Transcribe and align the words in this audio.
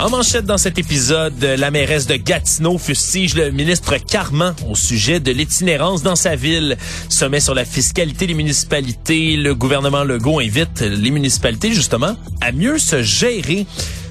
En 0.00 0.08
manchette 0.08 0.46
dans 0.46 0.56
cet 0.56 0.78
épisode, 0.78 1.44
la 1.44 1.70
mairesse 1.70 2.06
de 2.06 2.16
Gatineau 2.16 2.78
fustige 2.78 3.34
le 3.34 3.50
ministre 3.50 3.98
Carman 3.98 4.54
au 4.70 4.74
sujet 4.74 5.20
de 5.20 5.30
l'itinérance 5.30 6.02
dans 6.02 6.16
sa 6.16 6.36
ville. 6.36 6.78
Sommet 7.10 7.40
sur 7.40 7.54
la 7.54 7.66
fiscalité 7.66 8.26
des 8.26 8.32
municipalités, 8.32 9.36
le 9.36 9.54
gouvernement 9.54 10.02
Legault 10.02 10.40
invite 10.40 10.80
les 10.80 11.10
municipalités 11.10 11.74
justement 11.74 12.16
à 12.40 12.50
mieux 12.50 12.78
se 12.78 13.02
gérer. 13.02 13.66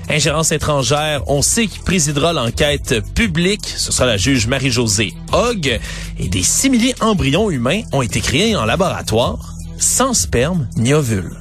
Ingérence 0.09 0.51
étrangère, 0.51 1.23
on 1.25 1.41
sait 1.41 1.65
qui 1.65 1.79
présidera 1.79 2.33
l'enquête 2.33 3.03
publique. 3.15 3.65
Ce 3.65 3.91
sera 3.91 4.05
la 4.05 4.17
juge 4.17 4.45
Marie-Josée 4.45 5.15
Hogg. 5.31 5.79
Et 6.19 6.27
des 6.27 6.43
simili 6.43 6.93
embryons 7.01 7.49
humains 7.49 7.81
ont 7.93 8.03
été 8.03 8.21
créés 8.21 8.55
en 8.55 8.65
laboratoire, 8.65 9.55
sans 9.79 10.13
sperme 10.13 10.67
ni 10.77 10.93
ovule. 10.93 11.35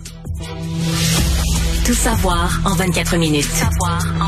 Tout 1.89 1.95
savoir 1.95 2.61
en 2.67 2.75
24 2.75 3.17
minutes. 3.17 3.47
Savoir 3.47 3.99
en 4.21 4.28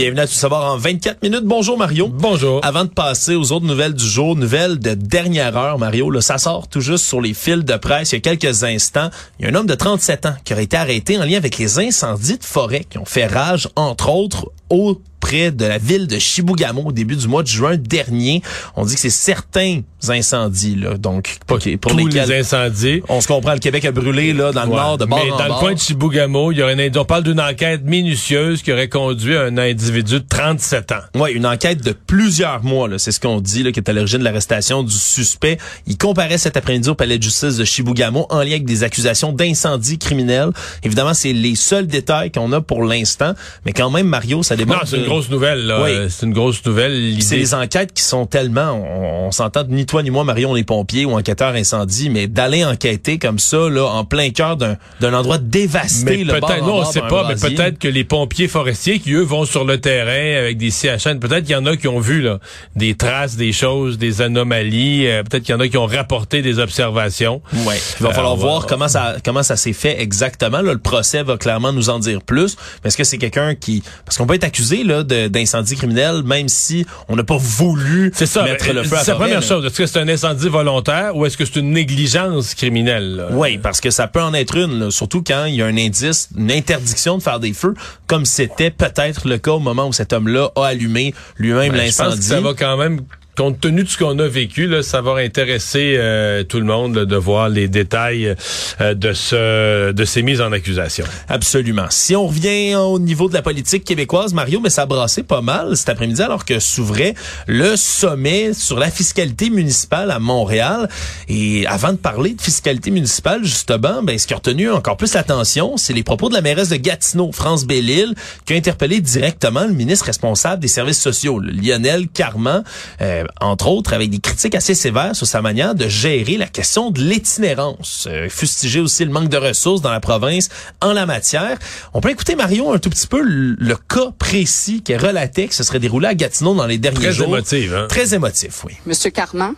Bienvenue 0.00 0.20
à 0.20 0.28
Tout 0.28 0.34
savoir 0.34 0.72
en 0.72 0.76
24 0.76 1.24
minutes. 1.24 1.42
Bonjour 1.42 1.76
Mario. 1.76 2.06
Bonjour. 2.06 2.60
Avant 2.64 2.84
de 2.84 2.88
passer 2.88 3.34
aux 3.34 3.50
autres 3.50 3.66
nouvelles 3.66 3.94
du 3.94 4.06
jour, 4.06 4.36
nouvelles 4.36 4.78
de 4.78 4.94
dernière 4.94 5.56
heure, 5.56 5.76
Mario, 5.76 6.08
là, 6.12 6.20
ça 6.20 6.38
sort 6.38 6.68
tout 6.68 6.80
juste 6.80 7.04
sur 7.04 7.20
les 7.20 7.34
fils 7.34 7.64
de 7.64 7.76
presse 7.76 8.12
il 8.12 8.14
y 8.14 8.18
a 8.18 8.20
quelques 8.20 8.62
instants. 8.62 9.10
Il 9.40 9.44
y 9.44 9.48
a 9.48 9.50
un 9.50 9.56
homme 9.56 9.66
de 9.66 9.74
37 9.74 10.26
ans 10.26 10.34
qui 10.44 10.52
aurait 10.52 10.62
été 10.62 10.76
arrêté 10.76 11.18
en 11.18 11.24
lien 11.24 11.36
avec 11.36 11.58
les 11.58 11.80
incendies 11.80 12.38
de 12.38 12.44
forêt 12.44 12.84
qui 12.88 12.98
ont 12.98 13.04
fait 13.04 13.26
rage, 13.26 13.68
entre 13.74 14.10
autres, 14.10 14.52
au 14.70 15.00
près 15.20 15.50
de 15.50 15.64
la 15.64 15.78
ville 15.78 16.06
de 16.06 16.18
Chibougamau 16.18 16.84
au 16.86 16.92
début 16.92 17.16
du 17.16 17.28
mois 17.28 17.42
de 17.42 17.48
juin 17.48 17.76
dernier. 17.76 18.42
On 18.76 18.84
dit 18.84 18.94
que 18.94 19.00
c'est 19.00 19.10
certains 19.10 19.80
incendies 20.08 20.76
là. 20.76 20.96
Donc 20.96 21.38
pour 21.46 21.58
tous 21.58 22.06
les 22.06 22.32
incendies, 22.32 23.02
on 23.08 23.20
se 23.20 23.26
comprend 23.26 23.52
le 23.52 23.58
Québec 23.58 23.84
a 23.84 23.92
brûlé 23.92 24.32
là 24.32 24.52
dans 24.52 24.64
le 24.64 24.70
nord 24.70 24.98
de 24.98 25.06
bord 25.06 25.18
Mais 25.22 25.30
dans 25.30 25.54
le 25.54 25.58
coin 25.58 25.74
de 25.74 25.78
Chibougamau, 25.78 26.52
il 26.52 26.58
y 26.58 26.62
aurait 26.62 26.74
une, 26.74 26.98
on 26.98 27.04
parle 27.04 27.24
d'une 27.24 27.40
enquête 27.40 27.82
minutieuse 27.84 28.62
qui 28.62 28.72
aurait 28.72 28.88
conduit 28.88 29.36
à 29.36 29.42
un 29.42 29.58
individu 29.58 30.14
de 30.20 30.24
37 30.28 30.92
ans. 30.92 30.96
Oui, 31.14 31.32
une 31.32 31.46
enquête 31.46 31.82
de 31.82 31.92
plusieurs 31.92 32.62
mois 32.62 32.88
là, 32.88 32.98
c'est 32.98 33.12
ce 33.12 33.20
qu'on 33.20 33.40
dit 33.40 33.62
là 33.62 33.72
qui 33.72 33.80
est 33.80 33.88
à 33.88 33.92
l'origine 33.92 34.20
de 34.20 34.24
l'arrestation 34.24 34.82
du 34.82 34.94
suspect. 34.94 35.58
Il 35.86 35.98
comparait 35.98 36.38
cet 36.38 36.56
après-midi 36.56 36.88
au 36.88 36.94
palais 36.94 37.18
de 37.18 37.22
justice 37.22 37.56
de 37.56 37.64
Chibougamau 37.64 38.26
en 38.30 38.38
lien 38.38 38.52
avec 38.52 38.64
des 38.64 38.84
accusations 38.84 39.32
d'incendie 39.32 39.98
criminel. 39.98 40.50
Évidemment, 40.84 41.14
c'est 41.14 41.32
les 41.32 41.56
seuls 41.56 41.86
détails 41.86 42.30
qu'on 42.30 42.52
a 42.52 42.60
pour 42.60 42.84
l'instant, 42.84 43.32
mais 43.66 43.72
quand 43.72 43.90
même 43.90 44.06
Mario, 44.06 44.42
ça 44.42 44.56
démontre 44.58 44.96
grosse 45.04 45.30
nouvelle. 45.30 45.66
Là. 45.66 45.82
Oui. 45.82 45.90
C'est 46.08 46.26
une 46.26 46.32
grosse 46.32 46.64
nouvelle. 46.64 47.22
C'est 47.22 47.36
les 47.36 47.54
enquêtes 47.54 47.92
qui 47.92 48.02
sont 48.02 48.26
tellement, 48.26 48.74
on, 48.74 49.30
s'entend 49.30 49.64
ni 49.68 49.86
toi 49.86 50.02
ni 50.02 50.10
moi, 50.10 50.24
Marion, 50.24 50.54
les 50.54 50.64
pompiers 50.64 51.04
ou 51.04 51.12
enquêteurs 51.12 51.54
incendie, 51.54 52.10
mais 52.10 52.26
d'aller 52.26 52.64
enquêter 52.64 53.18
comme 53.18 53.38
ça, 53.38 53.68
là, 53.68 53.84
en 53.84 54.04
plein 54.04 54.30
cœur 54.30 54.56
d'un, 54.56 54.76
d'un 55.00 55.14
endroit 55.14 55.38
dévasté. 55.38 56.24
Peut-être, 56.24 56.66
non, 56.66 56.78
on 56.78 56.84
sait 56.84 57.00
pas, 57.00 57.26
mais 57.28 57.34
peut-être 57.34 57.78
que 57.78 57.88
les 57.88 58.04
pompiers 58.04 58.48
forestiers 58.48 58.98
qui 58.98 59.12
eux 59.12 59.22
vont 59.22 59.44
sur 59.44 59.64
le 59.64 59.80
terrain 59.80 60.38
avec 60.38 60.58
des 60.58 60.70
CHN, 60.70 61.18
peut-être 61.18 61.44
qu'il 61.44 61.52
y 61.52 61.56
en 61.56 61.66
a 61.66 61.76
qui 61.76 61.88
ont 61.88 62.00
vu 62.00 62.20
là 62.20 62.38
des 62.76 62.94
traces, 62.94 63.36
des 63.36 63.52
choses, 63.52 63.98
des 63.98 64.22
anomalies. 64.22 65.06
Euh, 65.06 65.22
peut-être 65.22 65.42
qu'il 65.44 65.54
y 65.54 65.56
en 65.56 65.60
a 65.60 65.68
qui 65.68 65.76
ont 65.76 65.86
rapporté 65.86 66.42
des 66.42 66.58
observations. 66.58 67.42
Ouais. 67.66 67.78
Il 68.00 68.04
va 68.04 68.12
falloir 68.12 68.34
euh, 68.34 68.36
voir 68.36 68.66
comment 68.66 68.88
ça 68.88 69.16
comment 69.24 69.42
ça 69.42 69.56
s'est 69.56 69.72
fait 69.72 70.00
exactement. 70.00 70.60
Là, 70.60 70.72
le 70.72 70.78
procès 70.78 71.22
va 71.22 71.36
clairement 71.36 71.72
nous 71.72 71.90
en 71.90 71.98
dire 71.98 72.22
plus. 72.22 72.56
Est-ce 72.84 72.96
que 72.96 73.04
c'est 73.04 73.18
quelqu'un 73.18 73.54
qui 73.54 73.82
parce 74.04 74.16
qu'on 74.16 74.26
peut 74.26 74.34
être 74.34 74.44
accusé 74.48 74.82
là 74.82 75.02
d'incendie 75.04 75.76
criminel, 75.76 76.22
même 76.24 76.48
si 76.48 76.86
on 77.08 77.16
n'a 77.16 77.24
pas 77.24 77.36
voulu 77.36 78.10
ça, 78.14 78.42
mettre 78.42 78.72
le 78.72 78.82
feu 78.82 78.96
à 78.96 79.04
C'est 79.04 79.12
la 79.12 79.16
première 79.16 79.42
chose. 79.42 79.64
Est-ce 79.64 79.78
que 79.78 79.86
c'est 79.86 80.00
un 80.00 80.08
incendie 80.08 80.48
volontaire 80.48 81.16
ou 81.16 81.26
est-ce 81.26 81.36
que 81.36 81.44
c'est 81.44 81.60
une 81.60 81.70
négligence 81.70 82.54
criminelle? 82.54 83.26
Oui, 83.32 83.58
parce 83.58 83.80
que 83.80 83.90
ça 83.90 84.08
peut 84.08 84.22
en 84.22 84.34
être 84.34 84.56
une, 84.56 84.90
surtout 84.90 85.22
quand 85.22 85.44
il 85.44 85.56
y 85.56 85.62
a 85.62 85.66
un 85.66 85.76
indice, 85.76 86.30
une 86.36 86.50
interdiction 86.50 87.18
de 87.18 87.22
faire 87.22 87.40
des 87.40 87.52
feux, 87.52 87.74
comme 88.06 88.24
c'était 88.24 88.70
peut-être 88.70 89.28
le 89.28 89.38
cas 89.38 89.52
au 89.52 89.60
moment 89.60 89.86
où 89.86 89.92
cet 89.92 90.12
homme-là 90.12 90.50
a 90.56 90.66
allumé 90.66 91.14
lui-même 91.36 91.72
ben, 91.72 91.78
l'incendie. 91.78 92.22
Ça 92.22 92.40
va 92.40 92.54
quand 92.54 92.76
même 92.76 93.00
compte 93.38 93.60
tenu 93.60 93.84
de 93.84 93.88
ce 93.88 93.96
qu'on 93.96 94.18
a 94.18 94.26
vécu, 94.26 94.66
là, 94.66 94.82
ça 94.82 95.00
va 95.00 95.14
intéresser 95.14 95.94
euh, 95.96 96.42
tout 96.42 96.58
le 96.58 96.64
monde 96.64 97.04
de 97.04 97.16
voir 97.16 97.48
les 97.48 97.68
détails 97.68 98.34
euh, 98.80 98.94
de 98.94 99.12
ce 99.12 99.92
de 99.92 100.04
ces 100.04 100.22
mises 100.22 100.40
en 100.40 100.50
accusation. 100.50 101.04
Absolument. 101.28 101.86
Si 101.90 102.16
on 102.16 102.26
revient 102.26 102.74
au 102.74 102.98
niveau 102.98 103.28
de 103.28 103.34
la 103.34 103.42
politique 103.42 103.84
québécoise, 103.84 104.34
Mario, 104.34 104.58
mais 104.58 104.70
ça 104.70 104.82
a 104.82 104.86
brassé 104.86 105.22
pas 105.22 105.40
mal 105.40 105.76
cet 105.76 105.88
après-midi 105.88 106.20
alors 106.20 106.44
que 106.44 106.58
s'ouvrait 106.58 107.14
le 107.46 107.76
sommet 107.76 108.54
sur 108.54 108.76
la 108.76 108.90
fiscalité 108.90 109.50
municipale 109.50 110.10
à 110.10 110.18
Montréal. 110.18 110.88
Et 111.28 111.64
avant 111.68 111.92
de 111.92 111.98
parler 111.98 112.34
de 112.34 112.42
fiscalité 112.42 112.90
municipale, 112.90 113.44
justement, 113.44 114.02
ben, 114.02 114.18
ce 114.18 114.26
qui 114.26 114.34
a 114.34 114.38
retenu 114.38 114.68
encore 114.68 114.96
plus 114.96 115.14
l'attention, 115.14 115.76
c'est 115.76 115.92
les 115.92 116.02
propos 116.02 116.28
de 116.28 116.34
la 116.34 116.40
mairesse 116.40 116.70
de 116.70 116.76
Gatineau, 116.76 117.30
France 117.30 117.66
Bellil, 117.66 118.16
qui 118.46 118.54
a 118.54 118.56
interpellé 118.56 119.00
directement 119.00 119.64
le 119.64 119.74
ministre 119.74 120.06
responsable 120.06 120.60
des 120.60 120.66
services 120.66 121.00
sociaux, 121.00 121.38
Lionel 121.38 122.08
Carman. 122.08 122.64
Euh, 123.00 123.22
entre 123.40 123.68
autres 123.68 123.92
avec 123.92 124.10
des 124.10 124.18
critiques 124.18 124.54
assez 124.54 124.74
sévères 124.74 125.14
sur 125.14 125.26
sa 125.26 125.42
manière 125.42 125.74
de 125.74 125.88
gérer 125.88 126.36
la 126.36 126.46
question 126.46 126.90
de 126.90 127.00
l'itinérance. 127.00 128.06
Euh, 128.10 128.28
fustiger 128.28 128.80
aussi 128.80 129.04
le 129.04 129.10
manque 129.10 129.28
de 129.28 129.36
ressources 129.36 129.80
dans 129.80 129.90
la 129.90 130.00
province 130.00 130.48
en 130.80 130.92
la 130.92 131.06
matière. 131.06 131.58
On 131.94 132.00
peut 132.00 132.10
écouter 132.10 132.36
Marion 132.36 132.72
un 132.72 132.78
tout 132.78 132.90
petit 132.90 133.06
peu 133.06 133.20
le, 133.22 133.76
cas 133.88 134.10
précis 134.18 134.82
qui 134.82 134.92
est 134.92 134.96
relaté 134.96 135.48
que 135.48 135.54
ce 135.54 135.62
serait 135.62 135.78
déroulé 135.78 136.08
à 136.08 136.14
Gatineau 136.14 136.54
dans 136.54 136.66
les 136.66 136.78
derniers 136.78 137.12
jours. 137.12 137.26
Très 137.26 137.34
émotif, 137.34 137.72
hein? 137.72 137.86
Très 137.88 138.14
émotif, 138.14 138.64
oui. 138.64 138.72
Monsieur 138.86 139.10
Carman, 139.10 139.54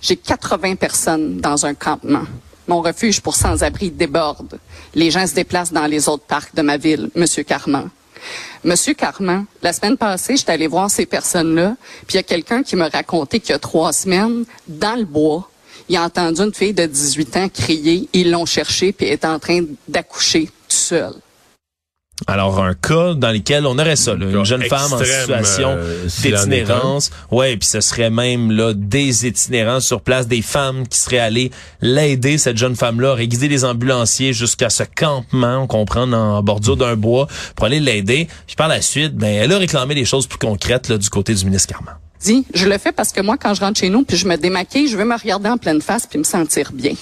j'ai 0.00 0.16
80 0.16 0.76
personnes 0.76 1.38
dans 1.38 1.66
un 1.66 1.74
campement. 1.74 2.24
Mon 2.66 2.80
refuge 2.80 3.20
pour 3.20 3.34
sans-abri 3.34 3.90
déborde. 3.90 4.58
Les 4.94 5.10
gens 5.10 5.26
se 5.26 5.34
déplacent 5.34 5.72
dans 5.72 5.86
les 5.86 6.08
autres 6.08 6.24
parcs 6.24 6.54
de 6.54 6.62
ma 6.62 6.76
ville, 6.76 7.10
Monsieur 7.14 7.42
Carman. 7.42 7.90
Monsieur 8.62 8.94
Carman, 8.94 9.44
la 9.62 9.72
semaine 9.72 9.96
passée, 9.96 10.36
j'étais 10.36 10.52
allé 10.52 10.66
voir 10.66 10.90
ces 10.90 11.06
personnes-là, 11.06 11.76
puis 12.06 12.14
il 12.14 12.16
y 12.16 12.20
a 12.20 12.22
quelqu'un 12.22 12.62
qui 12.62 12.76
m'a 12.76 12.88
raconté 12.88 13.40
qu'il 13.40 13.50
y 13.50 13.54
a 13.54 13.58
trois 13.58 13.92
semaines, 13.92 14.44
dans 14.66 14.96
le 14.96 15.04
bois, 15.04 15.50
il 15.88 15.96
a 15.96 16.02
entendu 16.04 16.40
une 16.40 16.54
fille 16.54 16.72
de 16.72 16.86
18 16.86 17.36
ans 17.36 17.48
crier, 17.48 18.08
ils 18.12 18.30
l'ont 18.30 18.46
cherché, 18.46 18.92
puis 18.92 19.06
elle 19.06 19.14
est 19.14 19.24
en 19.24 19.38
train 19.38 19.64
d'accoucher 19.86 20.46
tout 20.46 20.76
seul. 20.76 21.14
Alors 22.28 22.62
un 22.62 22.74
cas 22.74 23.14
dans 23.14 23.32
lequel 23.32 23.66
on 23.66 23.76
aurait 23.76 23.96
ça, 23.96 24.12
une 24.12 24.44
jeune 24.44 24.62
femme 24.62 24.92
en 24.92 24.98
situation 24.98 25.70
euh, 25.70 26.06
d'itinérance, 26.06 27.10
ouais, 27.32 27.56
puis 27.56 27.68
ce 27.68 27.80
serait 27.80 28.08
même 28.08 28.52
là 28.52 28.72
des 28.72 29.26
itinérants 29.26 29.80
sur 29.80 30.00
place, 30.00 30.28
des 30.28 30.40
femmes 30.40 30.86
qui 30.86 30.96
seraient 30.96 31.18
allées 31.18 31.50
l'aider 31.80 32.38
cette 32.38 32.56
jeune 32.56 32.76
femme-là, 32.76 33.12
aurait 33.12 33.26
guidé 33.26 33.48
les 33.48 33.64
ambulanciers 33.64 34.32
jusqu'à 34.32 34.70
ce 34.70 34.84
campement, 34.84 35.62
on 35.64 35.66
comprend 35.66 36.10
en 36.12 36.40
bordure 36.40 36.76
d'un 36.76 36.94
bois 36.94 37.26
pour 37.56 37.66
aller 37.66 37.80
l'aider. 37.80 38.28
Puis 38.46 38.54
par 38.54 38.68
la 38.68 38.80
suite, 38.80 39.16
ben 39.16 39.34
elle 39.34 39.52
a 39.52 39.58
réclamé 39.58 39.96
des 39.96 40.04
choses 40.04 40.28
plus 40.28 40.38
concrètes 40.38 40.88
là, 40.88 40.98
du 40.98 41.10
côté 41.10 41.34
du 41.34 41.44
ministre 41.44 41.74
Carman. 41.74 41.96
Dis, 42.20 42.46
je 42.54 42.66
le 42.66 42.78
fais 42.78 42.92
parce 42.92 43.10
que 43.10 43.22
moi 43.22 43.36
quand 43.36 43.54
je 43.54 43.60
rentre 43.60 43.80
chez 43.80 43.90
nous 43.90 44.04
puis 44.04 44.16
je 44.16 44.28
me 44.28 44.36
démaquille, 44.36 44.86
je 44.86 44.96
veux 44.96 45.04
me 45.04 45.18
regarder 45.18 45.48
en 45.48 45.58
pleine 45.58 45.82
face 45.82 46.06
puis 46.06 46.20
me 46.20 46.24
sentir 46.24 46.70
bien. 46.72 46.94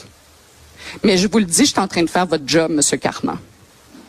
Mais 1.05 1.19
je 1.19 1.29
vous 1.29 1.39
le 1.39 1.45
dis, 1.45 1.67
je 1.67 1.71
suis 1.71 1.81
en 1.81 1.87
train 1.87 2.03
de 2.03 2.11
faire 2.11 2.25
votre 2.25 2.45
job, 2.47 2.73
monsieur 2.73 2.97
Carman 2.97 3.37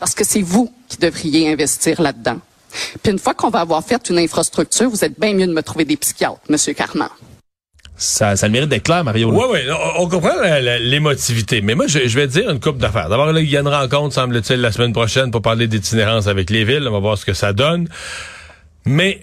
parce 0.04 0.14
que 0.14 0.22
c'est 0.22 0.42
vous 0.42 0.70
qui 0.86 0.98
devriez 0.98 1.50
investir 1.50 1.98
là-dedans. 2.02 2.36
Puis 3.02 3.10
une 3.10 3.18
fois 3.18 3.32
qu'on 3.32 3.48
va 3.48 3.60
avoir 3.60 3.82
fait 3.82 4.10
une 4.10 4.18
infrastructure, 4.18 4.90
vous 4.90 5.02
êtes 5.02 5.18
bien 5.18 5.32
mieux 5.32 5.46
de 5.46 5.54
me 5.54 5.62
trouver 5.62 5.86
des 5.86 5.96
psychiatres, 5.96 6.42
Monsieur 6.50 6.74
Carman. 6.74 7.08
Ça, 7.96 8.36
ça 8.36 8.46
le 8.46 8.52
mérite 8.52 8.68
d'être 8.68 8.82
clair, 8.82 9.02
Mario. 9.02 9.30
Oui, 9.32 9.46
oui, 9.50 9.60
on, 9.96 10.06
comprend 10.06 10.34
l'émotivité. 10.42 11.62
Mais 11.62 11.74
moi, 11.74 11.86
je, 11.86 12.00
vais 12.00 12.26
dire 12.26 12.50
une 12.50 12.60
coupe 12.60 12.76
d'affaires. 12.76 13.08
D'abord, 13.08 13.30
il 13.38 13.48
y 13.48 13.56
a 13.56 13.60
une 13.60 13.68
rencontre, 13.68 14.14
semble-t-il, 14.14 14.60
la 14.60 14.72
semaine 14.72 14.92
prochaine 14.92 15.30
pour 15.30 15.40
parler 15.40 15.68
d'itinérance 15.68 16.26
avec 16.26 16.50
les 16.50 16.64
villes. 16.64 16.86
On 16.86 16.92
va 16.92 16.98
voir 16.98 17.16
ce 17.16 17.24
que 17.24 17.32
ça 17.32 17.54
donne. 17.54 17.88
Mais 18.84 19.22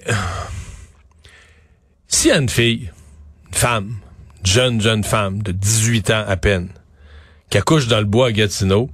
si 2.07 2.30
y 2.30 2.31
a 2.31 2.39
une 2.39 2.50
fille, 2.50 2.89
une 3.50 3.56
femme, 3.56 3.98
une 4.39 4.51
jeune, 4.51 4.81
jeune 4.81 5.04
femme 5.04 5.44
de 5.44 5.51
18 5.51 6.10
ans 6.10 6.25
à 6.28 6.38
peine, 6.38 6.69
qui 7.51 7.60
accouche 7.60 7.88
dans 7.88 8.00
le 8.00 8.06
bois 8.06 8.30
à 8.30 8.31
Gatineau, 8.31 8.89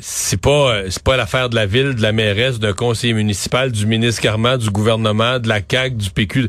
c'est 0.00 0.40
pas 0.40 0.74
euh, 0.74 0.86
c'est 0.90 1.02
pas 1.02 1.16
l'affaire 1.16 1.50
de 1.50 1.54
la 1.54 1.66
ville, 1.66 1.94
de 1.94 2.02
la 2.02 2.12
mairesse, 2.12 2.58
d'un 2.58 2.72
conseiller 2.72 3.12
municipal, 3.12 3.70
du 3.70 3.86
ministre 3.86 4.22
Carman, 4.22 4.56
du 4.56 4.70
gouvernement, 4.70 5.38
de 5.38 5.48
la 5.48 5.60
CAQ, 5.66 5.96
du 5.96 6.10
PQ. 6.10 6.48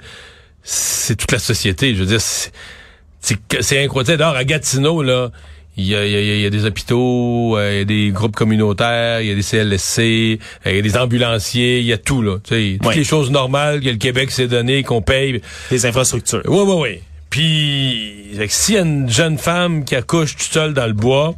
C'est 0.63 1.15
toute 1.15 1.31
la 1.31 1.39
société. 1.39 1.93
Je 1.93 1.99
veux 1.99 2.05
dire, 2.05 2.21
c'est 2.21 3.83
incroyable. 3.83 4.17
D'ailleurs, 4.17 4.35
à 4.35 4.45
Gatineau, 4.45 5.03
là, 5.03 5.29
il 5.75 5.85
y 5.85 5.95
a, 5.95 6.05
y, 6.05 6.41
y 6.41 6.45
a, 6.45 6.49
des 6.49 6.65
hôpitaux, 6.65 7.57
euh, 7.57 7.71
il 7.73 7.77
y 7.79 7.81
a 7.81 7.85
des 7.85 8.11
groupes 8.11 8.35
communautaires, 8.35 9.21
il 9.21 9.27
y 9.27 9.31
a 9.31 9.35
des 9.35 9.41
CLSC, 9.41 9.99
euh, 9.99 10.35
il 10.67 10.75
y 10.75 10.79
a 10.79 10.81
des 10.81 10.97
ambulanciers, 10.97 11.79
il 11.79 11.85
y 11.85 11.93
a 11.93 11.97
tout, 11.97 12.21
là. 12.21 12.37
Toutes 12.37 12.95
les 12.95 13.03
choses 13.03 13.31
normales 13.31 13.81
que 13.81 13.89
le 13.89 13.97
Québec 13.97 14.31
s'est 14.31 14.47
donné, 14.47 14.83
qu'on 14.83 15.01
paye. 15.01 15.41
Les 15.71 15.85
infrastructures. 15.85 16.43
Oui, 16.45 16.63
oui, 16.65 16.75
oui. 16.77 16.99
Puis, 17.29 18.47
s'il 18.47 18.75
y 18.75 18.77
a 18.77 18.81
une 18.81 19.09
jeune 19.09 19.37
femme 19.39 19.83
qui 19.83 19.95
accouche 19.95 20.35
toute 20.35 20.53
seule 20.53 20.73
dans 20.73 20.85
le 20.85 20.93
bois, 20.93 21.35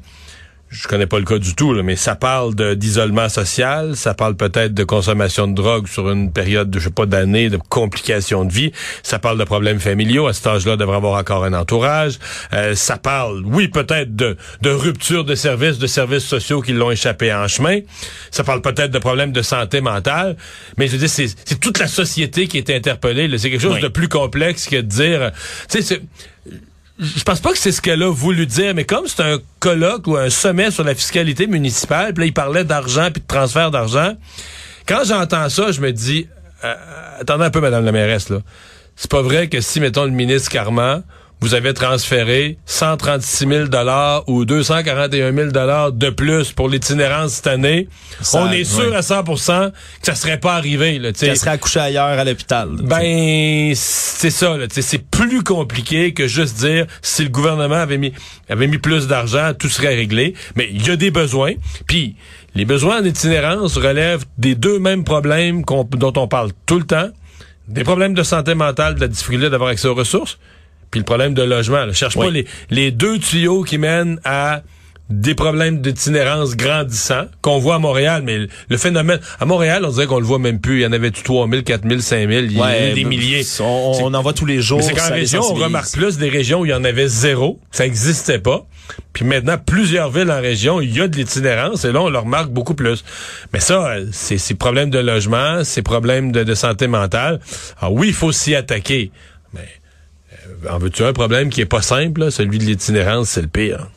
je 0.81 0.87
connais 0.87 1.07
pas 1.07 1.19
le 1.19 1.25
cas 1.25 1.37
du 1.37 1.55
tout, 1.55 1.73
là, 1.73 1.83
mais 1.83 1.95
ça 1.95 2.15
parle 2.15 2.53
d'isolement 2.75 3.29
social, 3.29 3.95
ça 3.95 4.13
parle 4.13 4.35
peut-être 4.35 4.73
de 4.73 4.83
consommation 4.83 5.47
de 5.47 5.53
drogue 5.53 5.87
sur 5.87 6.09
une 6.11 6.31
période 6.31 6.69
de, 6.69 6.79
je 6.79 6.85
sais 6.85 6.93
pas, 6.93 7.05
d'années, 7.05 7.49
de 7.49 7.57
complications 7.57 8.45
de 8.45 8.51
vie, 8.53 8.71
ça 9.03 9.19
parle 9.19 9.37
de 9.37 9.43
problèmes 9.43 9.79
familiaux, 9.79 10.27
à 10.27 10.33
cet 10.33 10.47
âge-là, 10.47 10.75
devrait 10.75 10.97
avoir 10.97 11.19
encore 11.19 11.43
un 11.45 11.53
entourage, 11.53 12.19
Euh, 12.53 12.75
ça 12.75 12.97
parle, 12.97 13.43
oui, 13.45 13.67
peut-être 13.67 14.15
de, 14.15 14.37
de 14.61 14.69
rupture 14.69 15.23
de 15.23 15.35
services, 15.35 15.77
de 15.77 15.87
services 15.87 16.25
sociaux 16.25 16.61
qui 16.61 16.73
l'ont 16.73 16.91
échappé 16.91 17.33
en 17.33 17.47
chemin, 17.47 17.79
ça 18.31 18.43
parle 18.43 18.61
peut-être 18.61 18.91
de 18.91 18.99
problèmes 18.99 19.31
de 19.31 19.41
santé 19.41 19.81
mentale, 19.81 20.35
mais 20.77 20.87
je 20.87 20.93
veux 20.93 20.97
dire, 20.99 21.09
c'est 21.09 21.59
toute 21.59 21.79
la 21.79 21.87
société 21.87 22.47
qui 22.47 22.57
est 22.57 22.69
interpellée, 22.69 23.29
c'est 23.37 23.49
quelque 23.49 23.61
chose 23.61 23.75
Oui. 23.75 23.81
de 23.81 23.87
plus 23.87 24.09
complexe 24.09 24.65
que 24.67 24.75
de 24.77 24.81
dire, 24.81 25.31
tu 25.69 25.81
sais, 25.81 25.81
c'est- 25.81 26.01
je 26.99 27.23
pense 27.23 27.39
pas 27.41 27.51
que 27.51 27.57
c'est 27.57 27.71
ce 27.71 27.81
qu'elle 27.81 28.03
a 28.03 28.11
voulu 28.11 28.45
dire, 28.45 28.73
mais 28.73 28.85
comme 28.85 29.07
c'est 29.07 29.21
un 29.21 29.39
colloque 29.59 30.07
ou 30.07 30.15
un 30.15 30.29
sommet 30.29 30.71
sur 30.71 30.83
la 30.83 30.95
fiscalité 30.95 31.47
municipale, 31.47 32.13
puis 32.13 32.23
là, 32.23 32.27
il 32.27 32.33
parlait 32.33 32.63
d'argent 32.63 33.09
puis 33.11 33.21
de 33.21 33.27
transfert 33.27 33.69
d'argent, 33.71 34.13
quand 34.87 35.03
j'entends 35.03 35.49
ça, 35.49 35.71
je 35.71 35.81
me 35.81 35.91
dis, 35.91 36.27
euh, 36.63 36.73
attendez 37.19 37.45
un 37.45 37.49
peu, 37.49 37.59
Madame 37.59 37.83
la 37.83 37.91
mairesse, 37.91 38.29
là. 38.29 38.39
C'est 38.95 39.11
pas 39.11 39.21
vrai 39.21 39.49
que 39.49 39.59
si, 39.59 39.81
mettons, 39.81 40.05
le 40.05 40.11
ministre 40.11 40.49
Carman, 40.49 41.03
vous 41.41 41.53
avez 41.53 41.73
transféré 41.73 42.57
136 42.65 43.47
000 43.47 43.65
ou 44.27 44.45
241 44.45 45.33
000 45.33 45.91
de 45.91 46.09
plus 46.09 46.51
pour 46.51 46.69
l'itinérance 46.69 47.33
cette 47.33 47.47
année, 47.47 47.87
Ça, 48.21 48.43
on 48.43 48.51
est 48.51 48.63
sûr 48.63 48.95
à 48.95 49.01
100% 49.01 49.71
que 49.71 49.75
ça 50.01 50.15
serait 50.15 50.39
pas 50.39 50.55
arrivé. 50.55 50.97
Là. 50.97 51.09
Elle 51.21 51.37
serait 51.37 51.51
accouchée 51.51 51.79
ailleurs 51.79 52.05
à 52.05 52.23
l'hôpital. 52.23 52.69
Ben, 52.81 53.73
c'est 53.75 54.31
ça. 54.31 54.57
C'est 54.69 55.05
plus 55.09 55.43
compliqué 55.43 56.13
que 56.13 56.27
juste 56.27 56.57
dire 56.57 56.85
si 57.01 57.23
le 57.23 57.29
gouvernement 57.29 57.75
avait 57.75 57.97
mis 57.97 58.13
avait 58.49 58.67
mis 58.67 58.77
plus 58.77 59.07
d'argent, 59.07 59.51
tout 59.57 59.69
serait 59.69 59.95
réglé. 59.95 60.33
Mais 60.55 60.69
il 60.71 60.85
y 60.85 60.91
a 60.91 60.95
des 60.95 61.11
besoins. 61.11 61.53
Puis 61.87 62.15
les 62.55 62.65
besoins 62.65 63.01
en 63.01 63.03
itinérance 63.03 63.77
relèvent 63.77 64.25
des 64.37 64.55
deux 64.55 64.79
mêmes 64.79 65.03
problèmes 65.03 65.63
dont 65.63 66.13
on 66.15 66.27
parle 66.27 66.51
tout 66.65 66.79
le 66.79 66.85
temps. 66.85 67.09
Des 67.67 67.83
problèmes 67.83 68.13
de 68.13 68.23
santé 68.23 68.53
mentale, 68.53 68.95
de 68.95 69.01
la 69.01 69.07
difficulté 69.07 69.49
d'avoir 69.49 69.71
accès 69.71 69.87
aux 69.87 69.95
ressources, 69.95 70.37
puis 70.91 70.99
le 70.99 71.05
problème 71.05 71.33
de 71.33 71.43
logement. 71.43 71.85
là. 71.85 71.93
Cherche 71.93 72.15
pas 72.15 72.29
les, 72.29 72.45
les 72.69 72.91
deux 72.91 73.19
tuyaux 73.19 73.63
qui 73.63 73.77
mènent 73.77 74.19
à 74.23 74.61
des 75.11 75.35
problèmes 75.35 75.81
d'itinérance 75.81 76.55
grandissants 76.55 77.25
qu'on 77.43 77.59
voit 77.59 77.75
à 77.75 77.79
Montréal, 77.79 78.23
mais 78.25 78.47
le- 78.69 78.77
phénomène... 78.77 79.19
À 79.39 79.45
Montréal, 79.45 79.85
on 79.85 79.91
dirait 79.91 80.07
qu'on 80.07 80.17
le 80.19 80.25
voit 80.25 80.39
même 80.39 80.59
plus. 80.59 80.79
Il 80.79 80.81
y 80.81 80.85
en 80.87 80.91
avait 80.93 81.11
3 81.11 81.47
000, 81.47 81.61
4 81.61 81.87
000, 81.87 82.01
5 82.01 82.17
000, 82.27 82.31
il 82.45 82.51
y 82.53 82.59
en 82.59 82.63
a 82.63 82.93
des 82.95 83.03
milliers. 83.03 83.43
On, 83.59 83.99
on 84.01 84.13
en 84.15 84.21
voit 84.23 84.33
tous 84.33 84.47
les 84.47 84.61
jours. 84.61 84.81
C'est 84.81 84.93
qu'en 84.93 85.01
région, 85.13 85.41
on 85.41 85.53
remarque 85.65 85.91
plus 85.93 86.17
des 86.17 86.29
régions 86.29 86.61
où 86.61 86.65
il 86.65 86.69
y 86.69 86.73
en 86.73 86.83
avait 86.83 87.07
zéro, 87.07 87.59
ça 87.69 87.83
n'existait 87.83 88.39
pas. 88.39 88.65
Puis 89.13 89.25
maintenant, 89.25 89.57
plusieurs 89.63 90.09
villes 90.09 90.31
en 90.31 90.41
région, 90.41 90.81
il 90.81 90.95
y 90.95 91.01
a 91.01 91.07
de 91.07 91.15
l'itinérance 91.15 91.85
et 91.85 91.91
là, 91.91 92.01
on 92.01 92.09
le 92.09 92.17
remarque 92.17 92.49
beaucoup 92.49 92.73
plus. 92.75 93.03
Mais 93.53 93.59
ça, 93.59 93.85
euh, 93.87 94.05
c'est 94.11 94.39
ces 94.39 94.55
problèmes 94.55 94.89
de 94.89 94.99
logement, 94.99 95.63
ces 95.63 95.83
problèmes 95.83 96.31
de, 96.31 96.43
de 96.43 96.53
santé 96.55 96.87
mentale. 96.87 97.39
Alors 97.79 97.93
oui, 97.93 98.07
il 98.07 98.13
faut 98.15 98.31
s'y 98.31 98.55
attaquer. 98.55 99.11
En 100.69 100.77
veux-tu 100.77 101.03
un 101.03 101.13
problème 101.13 101.49
qui 101.49 101.61
est 101.61 101.65
pas 101.65 101.81
simple, 101.81 102.31
celui 102.31 102.57
de 102.57 102.63
l'itinérance, 102.63 103.29
c'est 103.29 103.41
le 103.41 103.47
pire. 103.47 103.87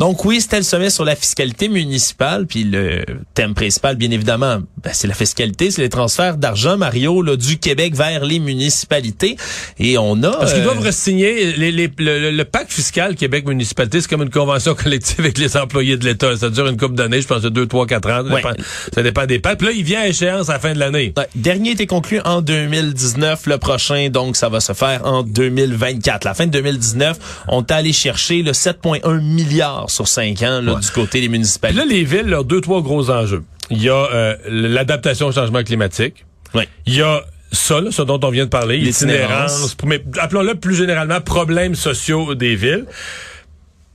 Donc 0.00 0.24
oui, 0.24 0.40
c'était 0.40 0.56
le 0.56 0.62
sommet 0.62 0.88
sur 0.88 1.04
la 1.04 1.14
fiscalité 1.14 1.68
municipale, 1.68 2.46
puis 2.46 2.64
le 2.64 3.04
thème 3.34 3.52
principal, 3.54 3.96
bien 3.96 4.10
évidemment, 4.10 4.60
ben, 4.82 4.90
c'est 4.94 5.06
la 5.06 5.12
fiscalité, 5.14 5.70
c'est 5.70 5.82
les 5.82 5.90
transferts 5.90 6.38
d'argent, 6.38 6.78
Mario, 6.78 7.20
là, 7.20 7.36
du 7.36 7.58
Québec 7.58 7.94
vers 7.94 8.24
les 8.24 8.38
municipalités. 8.38 9.36
Et 9.78 9.98
on 9.98 10.22
a... 10.22 10.30
Parce 10.30 10.54
qu'ils 10.54 10.62
euh, 10.62 10.64
doivent 10.64 10.86
re-signer 10.86 11.52
les- 11.52 11.70
les- 11.70 11.90
le, 11.98 12.42
pacte 12.44 12.72
fiscal 12.72 13.14
Québec-Municipalité, 13.14 14.00
c'est 14.00 14.08
comme 14.08 14.22
une 14.22 14.30
convention 14.30 14.74
collective 14.74 15.20
avec 15.20 15.36
les 15.36 15.54
employés 15.58 15.98
de 15.98 16.04
l'État. 16.06 16.34
Ça 16.34 16.48
dure 16.48 16.66
une 16.66 16.78
couple 16.78 16.94
d'années, 16.94 17.20
je 17.20 17.26
pense 17.28 17.42
de 17.42 17.50
deux, 17.50 17.66
trois, 17.66 17.86
quatre 17.86 18.08
ans. 18.10 18.24
Ça, 18.26 18.32
Ouais. 18.34 18.40
dépend, 18.42 18.54
ça 18.94 19.02
dépend 19.02 19.26
des 19.26 19.38
pactes. 19.38 19.58
Puis 19.58 19.68
là, 19.68 19.74
il 19.76 19.84
vient 19.84 20.00
à 20.00 20.06
échéance 20.08 20.48
à 20.48 20.54
la 20.54 20.58
fin 20.60 20.72
de 20.72 20.78
l'année. 20.78 21.12
Ouais, 21.14 21.28
dernier 21.34 21.72
était 21.72 21.86
conclu 21.86 22.20
en 22.24 22.40
2019, 22.40 23.46
le 23.46 23.58
prochain, 23.58 24.08
donc 24.08 24.36
ça 24.36 24.48
va 24.48 24.60
se 24.60 24.72
faire 24.72 25.04
en 25.04 25.22
2024. 25.24 26.24
La 26.24 26.32
fin 26.32 26.46
de 26.46 26.52
2019, 26.52 27.18
on 27.48 27.60
est 27.60 27.70
allé 27.70 27.92
chercher 27.92 28.42
le 28.42 28.52
7,1 28.52 29.20
milliards 29.20 29.89
sur 29.90 30.08
5 30.08 30.42
ans 30.42 30.60
là, 30.62 30.74
Ouais. 30.74 30.80
du 30.80 30.90
côté 30.90 31.20
des 31.20 31.28
municipalités. 31.28 31.78
là, 31.80 31.86
les 31.86 32.04
villes, 32.04 32.26
leurs 32.26 32.44
deux, 32.44 32.60
trois 32.60 32.80
gros 32.82 33.10
enjeux. 33.10 33.42
Il 33.70 33.82
y 33.82 33.88
a 33.88 33.94
euh, 34.12 34.36
l'adaptation 34.48 35.26
au 35.28 35.32
changement 35.32 35.62
climatique. 35.62 36.24
Ouais. 36.54 36.68
Il 36.86 36.94
y 36.96 37.02
a 37.02 37.22
ça, 37.52 37.80
là, 37.80 37.90
ce 37.90 38.02
dont 38.02 38.18
on 38.22 38.30
vient 38.30 38.44
de 38.44 38.50
parler, 38.50 38.76
l'itinérance, 38.78 39.76
mais 39.84 40.02
appelons-le 40.18 40.54
plus 40.54 40.74
généralement 40.76 41.20
problèmes 41.20 41.74
sociaux 41.74 42.34
des 42.34 42.54
villes. 42.56 42.86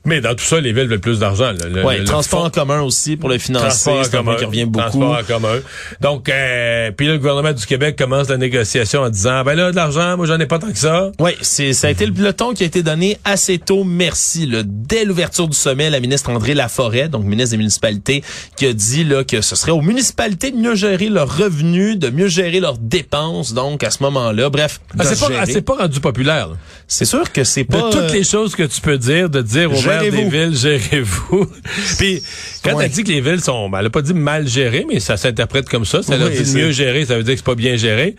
Mais 0.05 0.21
dans 0.21 0.35
tout 0.35 0.43
ça, 0.43 0.59
les 0.61 0.71
villes 0.73 0.87
veulent 0.87 0.99
plus 0.99 1.19
d'argent. 1.19 1.51
Le- 1.51 1.83
Ouais, 1.83 1.97
le 1.99 2.03
transport 2.05 2.41
fonds- 2.41 2.45
en 2.47 2.49
commun 2.49 2.81
aussi 2.81 3.17
pour 3.17 3.27
le 3.29 3.37
financer, 3.37 3.65
Transport 3.67 3.99
en 3.99 4.03
c'est 4.03 4.09
un 4.09 4.23
point 4.23 4.35
commun. 4.35 4.37
qui 4.37 4.45
revient 4.45 4.65
beaucoup. 4.65 4.87
Transport 4.99 5.17
en 5.19 5.23
commun. 5.23 5.59
Donc, 6.01 6.29
euh, 6.29 6.91
puis 6.95 7.07
là, 7.07 7.13
le 7.13 7.19
gouvernement 7.19 7.53
du 7.53 7.65
Québec 7.65 7.95
commence 7.97 8.29
la 8.29 8.37
négociation 8.37 9.01
en 9.01 9.09
disant, 9.09 9.43
ben 9.43 9.55
là, 9.55 9.71
de 9.71 9.75
l'argent, 9.75 10.15
moi, 10.17 10.25
j'en 10.25 10.39
ai 10.39 10.45
pas 10.45 10.59
tant 10.59 10.71
que 10.71 10.77
ça. 10.77 11.11
Oui, 11.19 11.31
c'est 11.41 11.73
ça 11.73 11.87
a 11.87 11.89
été 11.91 12.05
le 12.05 12.13
peloton 12.13 12.53
qui 12.53 12.63
a 12.63 12.65
été 12.65 12.83
donné 12.83 13.17
assez 13.25 13.57
tôt, 13.57 13.83
merci. 13.83 14.45
Là, 14.45 14.61
dès 14.65 15.05
l'ouverture 15.05 15.47
du 15.47 15.57
sommet, 15.57 15.89
la 15.89 15.99
ministre 15.99 16.29
André 16.29 16.53
Laforêt, 16.53 17.07
donc 17.09 17.23
ministre 17.25 17.51
des 17.51 17.57
municipalités, 17.57 18.23
qui 18.57 18.67
a 18.67 18.73
dit 18.73 19.03
là 19.03 19.23
que 19.23 19.41
ce 19.41 19.55
serait 19.55 19.71
aux 19.71 19.81
municipalités 19.81 20.51
de 20.51 20.57
mieux 20.57 20.75
gérer 20.75 21.09
leurs 21.09 21.37
revenus, 21.37 21.97
de 21.97 22.09
mieux 22.09 22.27
gérer 22.27 22.59
leurs 22.59 22.77
dépenses. 22.77 23.53
Donc 23.53 23.83
à 23.83 23.89
ce 23.91 24.03
moment-là, 24.03 24.49
bref, 24.49 24.79
Ah, 24.97 25.03
de 25.03 25.07
c'est 25.09 25.19
pas, 25.19 25.27
ah, 25.41 25.61
pas 25.77 25.83
rendu 25.83 25.99
populaire. 25.99 26.49
c'est 26.87 27.05
sûr 27.05 27.31
que 27.31 27.43
c'est 27.43 27.63
De 27.63 27.71
pas 27.71 27.89
toutes 27.91 27.95
euh, 28.01 28.13
les 28.13 28.23
choses 28.23 28.55
que 28.55 28.63
tu 28.63 28.81
peux 28.81 28.97
dire, 28.97 29.29
de 29.29 29.41
dire 29.41 29.71
aux 29.71 29.75
maires 30.01 30.12
des 30.12 30.30
villes, 30.30 30.56
gérez-vous. 30.56 31.45
Puis, 31.97 32.21
quand 32.63 32.75
Ouais. 32.75 32.86
elle 32.86 32.92
dit 32.92 33.03
que 33.03 33.12
les 33.12 33.21
villes 33.21 33.42
sont, 33.42 33.69
ben, 33.69 33.80
elle 33.80 33.88
a 33.88 33.89
pas 33.89 34.01
dit 34.01 34.13
mal 34.13 34.47
gérées, 34.47 34.86
mais 34.88 35.00
ça 35.00 35.18
s'interprète 35.18 35.68
comme 35.69 35.86
ça. 35.86 36.01
Ça 36.03 36.18
leur 36.18 36.30
Oui, 36.30 36.42
dit 36.42 36.53
mieux 36.56 36.71
gérer, 36.71 37.06
ça 37.06 37.18
veut 37.18 37.24
dire 37.24 37.33
que 37.33 37.39
c'est 37.39 37.45
pas 37.45 37.56
bien 37.56 37.75
géré. 37.77 38.15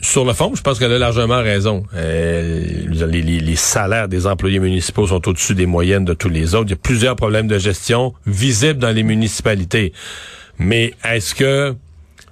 Sur 0.00 0.26
le 0.26 0.34
fond, 0.34 0.52
je 0.54 0.60
pense 0.60 0.78
qu'elle 0.78 0.92
a 0.92 0.98
largement 0.98 1.38
raison. 1.42 1.84
Euh, 1.94 2.62
les, 2.90 3.22
les- 3.22 3.40
les 3.40 3.56
salaires 3.56 4.06
des 4.06 4.26
employés 4.26 4.58
municipaux 4.58 5.06
sont 5.06 5.26
au-dessus 5.28 5.54
des 5.54 5.64
moyennes 5.64 6.04
de 6.04 6.12
tous 6.12 6.28
les 6.28 6.54
autres. 6.54 6.66
Il 6.66 6.70
y 6.70 6.74
a 6.74 6.76
plusieurs 6.82 7.16
problèmes 7.16 7.46
de 7.48 7.58
gestion 7.58 8.12
visibles 8.26 8.78
dans 8.80 8.90
les 8.90 9.02
municipalités. 9.02 9.94
Mais 10.58 10.92
est-ce 11.10 11.34
que 11.34 11.74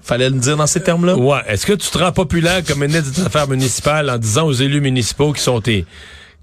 fallait 0.03 0.29
le 0.29 0.37
dire 0.39 0.59
dans 0.59 0.67
ces 0.67 0.83
termes-là? 0.83 1.17
Ouais. 1.17 1.39
Est-ce 1.49 1.65
que 1.65 1.73
tu 1.73 1.89
te 1.89 1.97
rends 1.97 2.13
populaire 2.13 2.63
comme 2.63 2.81
ministre 2.81 3.11
des 3.13 3.23
Affaires 3.27 3.49
municipales 3.49 4.11
en 4.11 4.19
disant 4.19 4.45
aux 4.47 4.53
élus 4.53 4.83
municipaux 4.83 5.33
qui 5.33 5.41
sont 5.41 5.61
tes 5.63 5.87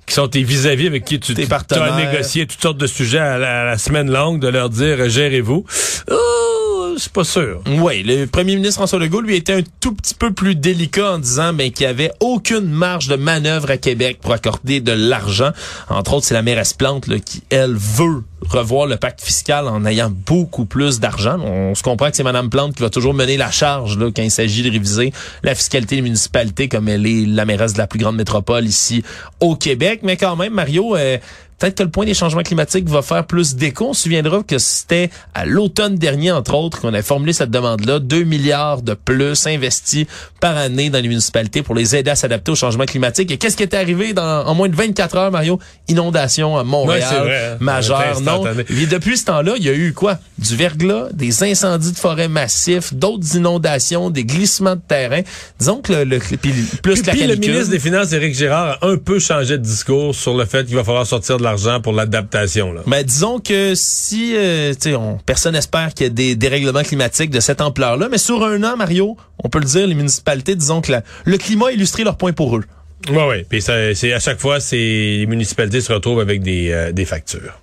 qui 0.09 0.15
sont 0.15 0.27
tes 0.27 0.43
vis-à-vis 0.43 0.87
avec 0.87 1.05
qui 1.05 1.19
tu 1.19 1.33
as 1.33 1.95
négocié 1.95 2.47
toutes 2.47 2.61
sortes 2.61 2.77
de 2.77 2.87
sujets 2.87 3.19
à 3.19 3.37
la, 3.37 3.61
à 3.61 3.65
la 3.65 3.77
semaine 3.77 4.11
longue, 4.11 4.39
de 4.39 4.47
leur 4.47 4.69
dire 4.69 5.07
gérez-vous. 5.07 5.63
Oh, 6.11 6.58
c'est 6.99 7.11
pas 7.11 7.23
sûr. 7.23 7.61
Oui, 7.79 8.03
le 8.03 8.25
premier 8.25 8.55
ministre 8.55 8.75
François 8.75 8.99
Legault 8.99 9.21
lui 9.21 9.35
était 9.35 9.53
un 9.53 9.63
tout 9.79 9.93
petit 9.93 10.13
peu 10.13 10.31
plus 10.31 10.55
délicat 10.55 11.13
en 11.13 11.19
disant 11.19 11.53
ben, 11.53 11.71
qu'il 11.71 11.85
n'y 11.85 11.91
avait 11.91 12.11
aucune 12.19 12.65
marge 12.65 13.07
de 13.07 13.15
manœuvre 13.15 13.71
à 13.71 13.77
Québec 13.77 14.19
pour 14.21 14.33
accorder 14.33 14.81
de 14.81 14.91
l'argent. 14.91 15.51
Entre 15.89 16.13
autres, 16.13 16.25
c'est 16.25 16.33
la 16.33 16.41
mairesse 16.41 16.73
Plante 16.73 17.07
là, 17.07 17.19
qui, 17.19 17.41
elle, 17.49 17.75
veut 17.75 18.23
revoir 18.47 18.85
le 18.85 18.97
pacte 18.97 19.21
fiscal 19.21 19.67
en 19.67 19.85
ayant 19.85 20.11
beaucoup 20.11 20.65
plus 20.65 20.99
d'argent. 20.99 21.39
On 21.39 21.75
se 21.75 21.83
comprend 21.83 22.09
que 22.09 22.15
c'est 22.15 22.23
Madame 22.23 22.49
Plante 22.49 22.75
qui 22.75 22.81
va 22.81 22.89
toujours 22.89 23.13
mener 23.13 23.37
la 23.37 23.51
charge 23.51 23.97
là, 23.97 24.09
quand 24.15 24.23
il 24.23 24.31
s'agit 24.31 24.63
de 24.63 24.71
réviser 24.71 25.11
la 25.43 25.55
fiscalité 25.55 25.95
des 25.95 26.01
municipalités 26.01 26.67
comme 26.67 26.87
elle 26.87 27.05
est 27.05 27.25
la 27.25 27.45
mairesse 27.45 27.73
de 27.73 27.79
la 27.79 27.87
plus 27.87 27.99
grande 27.99 28.15
métropole 28.15 28.65
ici 28.65 29.03
au 29.39 29.55
Québec. 29.55 30.01
Mais 30.03 30.17
quand 30.17 30.35
même, 30.35 30.53
Mario... 30.53 30.95
euh, 30.95 31.17
Peut-être 31.59 31.75
que 31.77 31.83
le 31.83 31.89
point 31.89 32.05
des 32.05 32.13
changements 32.13 32.41
climatiques 32.41 32.87
va 32.87 33.01
faire 33.01 33.25
plus 33.25 33.55
d'écho. 33.55 33.89
On 33.89 33.93
se 33.93 34.03
souviendra 34.03 34.43
que 34.43 34.57
c'était 34.57 35.09
à 35.33 35.45
l'automne 35.45 35.95
dernier, 35.95 36.31
entre 36.31 36.53
autres, 36.55 36.79
qu'on 36.81 36.93
a 36.93 37.01
formulé 37.01 37.33
cette 37.33 37.51
demande-là. 37.51 37.99
2 37.99 38.23
milliards 38.23 38.81
de 38.81 38.93
plus 38.93 39.45
investis 39.45 40.05
par 40.39 40.55
année 40.57 40.89
dans 40.89 41.01
les 41.01 41.07
municipalités 41.09 41.61
pour 41.61 41.75
les 41.75 41.95
aider 41.95 42.09
à 42.11 42.15
s'adapter 42.15 42.51
au 42.51 42.55
changement 42.55 42.85
climatique. 42.85 43.29
Et 43.31 43.37
qu'est-ce 43.37 43.57
qui 43.57 43.63
est 43.63 43.73
arrivé 43.73 44.13
dans, 44.13 44.45
en 44.47 44.55
moins 44.55 44.69
de 44.69 44.75
24 44.75 45.17
heures, 45.17 45.31
Mario? 45.31 45.59
Inondation 45.89 46.57
à 46.57 46.59
Ouais, 46.59 46.65
Montréal, 46.65 47.23
vrai, 47.23 47.45
hein. 47.53 47.57
majeure. 47.59 48.21
Non. 48.21 48.43
Et 48.69 48.85
depuis 48.85 49.17
ce 49.17 49.25
temps-là, 49.25 49.53
il 49.57 49.63
y 49.65 49.69
a 49.69 49.73
eu 49.73 49.93
quoi? 49.93 50.17
Du 50.37 50.55
verglas, 50.55 51.07
des 51.13 51.43
incendies 51.43 51.91
de 51.91 51.97
forêt 51.97 52.27
massifs, 52.27 52.93
d'autres 52.93 53.35
inondations, 53.35 54.09
des 54.09 54.23
glissements 54.23 54.75
de 54.75 54.81
terrain. 54.87 55.21
Disons 55.59 55.81
que 55.81 55.91
le, 55.91 56.03
le 56.05 56.19
puis 56.19 56.37
plus 56.37 57.01
Puis, 57.01 57.01
la 57.03 57.11
puis 57.13 57.27
le 57.27 57.35
ministre 57.35 57.69
des 57.71 57.79
Finances, 57.79 58.13
Éric 58.13 58.35
Girard, 58.35 58.77
a 58.81 58.87
un 58.87 58.97
peu 58.97 59.19
changé 59.19 59.57
de 59.57 59.63
discours 59.63 60.15
sur 60.15 60.37
le 60.37 60.45
fait 60.45 60.65
qu'il 60.65 60.75
va 60.75 60.83
falloir 60.83 61.05
sortir 61.05 61.37
de 61.37 61.43
l'argent 61.49 61.81
pour 61.81 61.93
l'adaptation. 61.93 62.71
là. 62.73 62.81
Ben, 62.87 63.03
disons 63.03 63.39
que 63.39 63.73
si, 63.75 64.33
euh, 64.35 64.73
tu 64.73 64.89
sais, 64.91 64.95
on, 64.95 65.17
personne 65.25 65.55
espère 65.55 65.93
qu'il 65.93 66.05
y 66.05 66.07
ait 66.07 66.11
des 66.11 66.35
dérèglements 66.35 66.83
climatiques 66.83 67.29
de 67.31 67.39
cette 67.39 67.61
ampleur-là, 67.61 68.07
mais 68.09 68.17
sur 68.17 68.43
un 68.43 68.63
an, 68.63 68.77
Mario, 68.77 69.17
on 69.43 69.49
peut 69.49 69.59
le 69.59 69.65
dire, 69.65 69.87
les 69.87 69.95
municipalités, 69.95 70.55
disons 70.55 70.81
que 70.81 70.91
la- 70.91 71.03
le 71.25 71.37
climat 71.37 71.67
a 71.67 71.71
illustré 71.71 72.03
leur 72.03 72.17
point 72.17 72.33
pour 72.33 72.55
eux. 72.57 72.63
Oui, 73.09 73.17
oui. 73.29 73.45
Puis 73.47 73.61
ça, 73.61 73.95
c'est 73.95 74.13
à 74.13 74.19
chaque 74.19 74.39
fois, 74.39 74.59
c'est 74.59 74.75
les 74.77 75.25
municipalités 75.25 75.81
se 75.81 75.91
retrouvent 75.93 76.19
avec 76.19 76.41
des, 76.41 76.69
euh, 76.71 76.91
des 76.91 77.05
factures. 77.05 77.59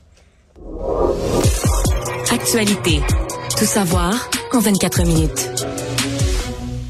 Actualité. 2.32 3.00
Tout 3.58 3.64
savoir 3.64 4.28
en 4.52 4.60
24 4.60 5.02
minutes. 5.04 5.50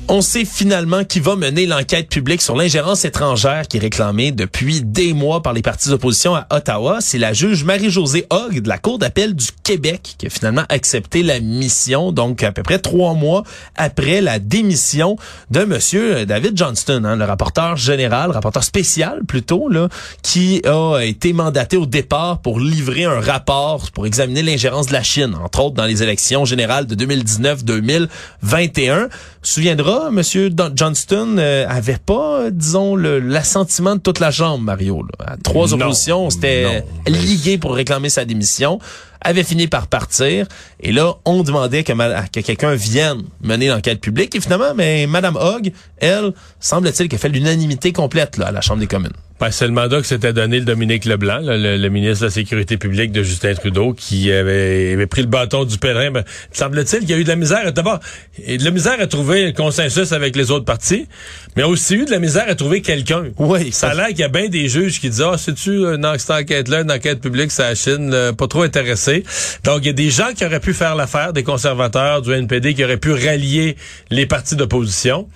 On 0.09 0.21
sait 0.21 0.45
finalement 0.45 1.03
qui 1.03 1.19
va 1.19 1.35
mener 1.35 1.67
l'enquête 1.67 2.09
publique 2.09 2.41
sur 2.41 2.55
l'ingérence 2.55 3.05
étrangère 3.05 3.67
qui 3.67 3.79
est 3.79 3.81
réclamée 3.81 4.31
depuis 4.31 4.81
des 4.81 5.13
mois 5.13 5.43
par 5.43 5.53
les 5.53 5.63
partis 5.63 5.89
d'opposition 5.89 6.37
à 6.37 6.47
Ottawa. 6.51 6.99
C'est 7.01 7.19
la 7.19 7.33
juge 7.33 7.65
Marie-Josée 7.65 8.25
Hogg 8.31 8.61
de 8.61 8.69
la 8.69 8.79
Cour 8.79 9.01
d'appel 9.01 9.35
du 9.35 9.47
Québec 9.65 10.15
qui 10.17 10.29
a 10.29 10.31
finalement 10.31 10.63
accepté 10.69 11.25
la 11.25 11.41
mission, 11.41 12.13
donc 12.13 12.45
à 12.45 12.53
peu 12.53 12.63
près 12.63 12.79
trois 12.79 13.15
mois 13.15 13.43
après 13.75 14.21
la 14.21 14.39
démission 14.39 15.17
de 15.51 15.65
Monsieur 15.65 16.25
David 16.25 16.57
Johnston, 16.57 17.03
hein, 17.05 17.17
le 17.17 17.25
rapporteur 17.25 17.77
général, 17.77 18.31
rapporteur 18.31 18.63
spécial 18.63 19.23
plutôt, 19.27 19.69
là, 19.69 19.89
qui 20.23 20.63
a 20.67 21.01
été 21.01 21.33
mandaté 21.33 21.77
au 21.77 21.87
départ 21.87 22.39
pour 22.43 22.61
livrer 22.61 23.07
un 23.07 23.19
rapport 23.19 23.91
pour 23.91 24.07
examiner 24.07 24.45
l'ingérence 24.45 24.87
de 24.87 24.93
la 24.93 25.03
Chine, 25.03 25.35
entre 25.35 25.65
autres 25.65 25.75
dans 25.75 25.85
les 25.85 26.05
élections 26.05 26.45
générales 26.45 26.87
de 26.87 26.95
2019-2021. 27.05 29.09
Souviendra, 29.47 30.11
Monsieur 30.11 30.51
Johnston 30.75 31.37
euh, 31.39 31.67
avait 31.69 31.99
pas, 32.05 32.51
disons, 32.51 32.97
l'assentiment 32.97 33.95
de 33.95 34.01
toute 34.01 34.19
la 34.19 34.33
jambe, 34.33 34.65
Mario. 34.65 35.05
Là. 35.21 35.35
À 35.35 35.37
trois 35.37 35.73
oppositions, 35.73 36.31
c'était 36.31 36.85
lié 37.07 37.57
pour 37.57 37.77
réclamer 37.77 38.09
sa 38.09 38.25
démission 38.25 38.81
avait 39.27 39.45
fini 39.45 39.67
par 39.67 39.89
partir. 39.89 40.47
Et 40.81 40.93
là, 40.93 41.15
on 41.25 41.43
demandait 41.43 41.85
que, 41.85 41.93
que 41.93 42.41
quelqu'un 42.41 42.75
vienne 42.75 43.23
mener 43.43 43.69
l'enquête 43.69 44.01
publique. 44.01 44.35
Et 44.35 44.41
finalement, 44.41 44.75
mais 44.75 45.07
Madame 45.07 45.37
Hogg, 45.37 45.73
elle, 45.99 46.33
semble-t-il 46.61 47.09
qu'elle 47.09 47.19
fait 47.19 47.29
l'unanimité 47.29 47.93
complète 47.93 48.37
là, 48.37 48.47
à 48.47 48.53
la 48.53 48.61
Chambre 48.61 48.81
des 48.81 48.87
communes. 48.87 49.13
Ben, 49.39 49.51
c'est 49.51 49.67
le 49.67 49.73
mandat 49.73 50.01
que 50.01 50.07
s'était 50.07 50.33
donné 50.33 50.61
le 50.61 50.65
Dominique 50.65 51.05
Leblanc, 51.05 51.41
le, 51.43 51.89
ministre 51.89 52.21
de 52.21 52.27
la 52.27 52.31
Sécurité 52.31 52.79
publique 52.79 53.13
de 53.13 53.23
Justin 53.23 53.53
Trudeau, 53.53 53.93
qui 53.93 54.33
avait, 54.33 54.95
avait 54.95 55.07
pris 55.07 55.21
le 55.21 55.29
bâton 55.29 55.67
du 55.67 55.77
pèlerin. 55.77 56.11
Ben, 56.11 56.25
semble-t-il 56.53 57.01
qu'il 57.01 57.11
y 57.11 57.13
a 57.13 57.19
eu 57.19 57.25
de 57.25 57.29
la 57.29 57.37
misère. 57.37 57.71
D'abord, 57.75 58.01
de 58.39 58.65
la 58.65 58.71
misère 58.71 58.99
à 58.99 59.07
trouver 59.07 59.49
un 59.49 59.53
consensus 59.53 60.13
avec 60.13 60.37
les 60.37 60.51
autres 60.51 60.65
partis, 60.65 61.07
mais 61.55 61.65
aussi 61.65 61.97
eu 61.97 62.05
de 62.07 62.11
la 62.13 62.19
misère 62.19 62.47
à 62.49 62.55
trouver 62.55 62.81
quelqu'un. 62.81 63.25
Oui. 63.39 63.73
Ça 63.73 63.91
a 63.91 63.95
l'air 63.95 64.09
qu'il 64.09 64.21
y 64.21 64.25
a 64.25 64.29
bien 64.29 64.49
des 64.49 64.69
juges 64.69 65.01
qui 65.01 65.11
disent, 65.11 65.23
ah, 65.23 65.37
c'est-tu 65.37 65.85
une 65.85 66.07
enquête-là, 66.07 66.81
une 66.81 66.93
enquête 66.93 67.21
publique, 67.21 67.51
c'est 67.51 67.63
la 67.63 67.75
Chine, 67.75 68.33
pas 68.39 68.49
trop 68.49 68.63
intéressé. 68.63 69.16
Donc, 69.65 69.81
il 69.83 69.87
y 69.87 69.91
a 69.91 69.95
des 69.95 70.11
gens 70.11 70.33
qui 70.35 70.45
auraient 70.45 70.61
pu 70.61 70.75
faire 70.75 70.95
l'affaire, 70.95 71.33
des 71.33 71.43
conservateurs, 71.43 72.23
du 72.23 72.33
NPD, 72.33 72.75
qui 72.75 72.85
auraient 72.85 72.97
pu 72.97 73.13
rallier 73.13 73.77
les 74.11 74.27
partis 74.27 74.57
d'opposition, 74.57 75.29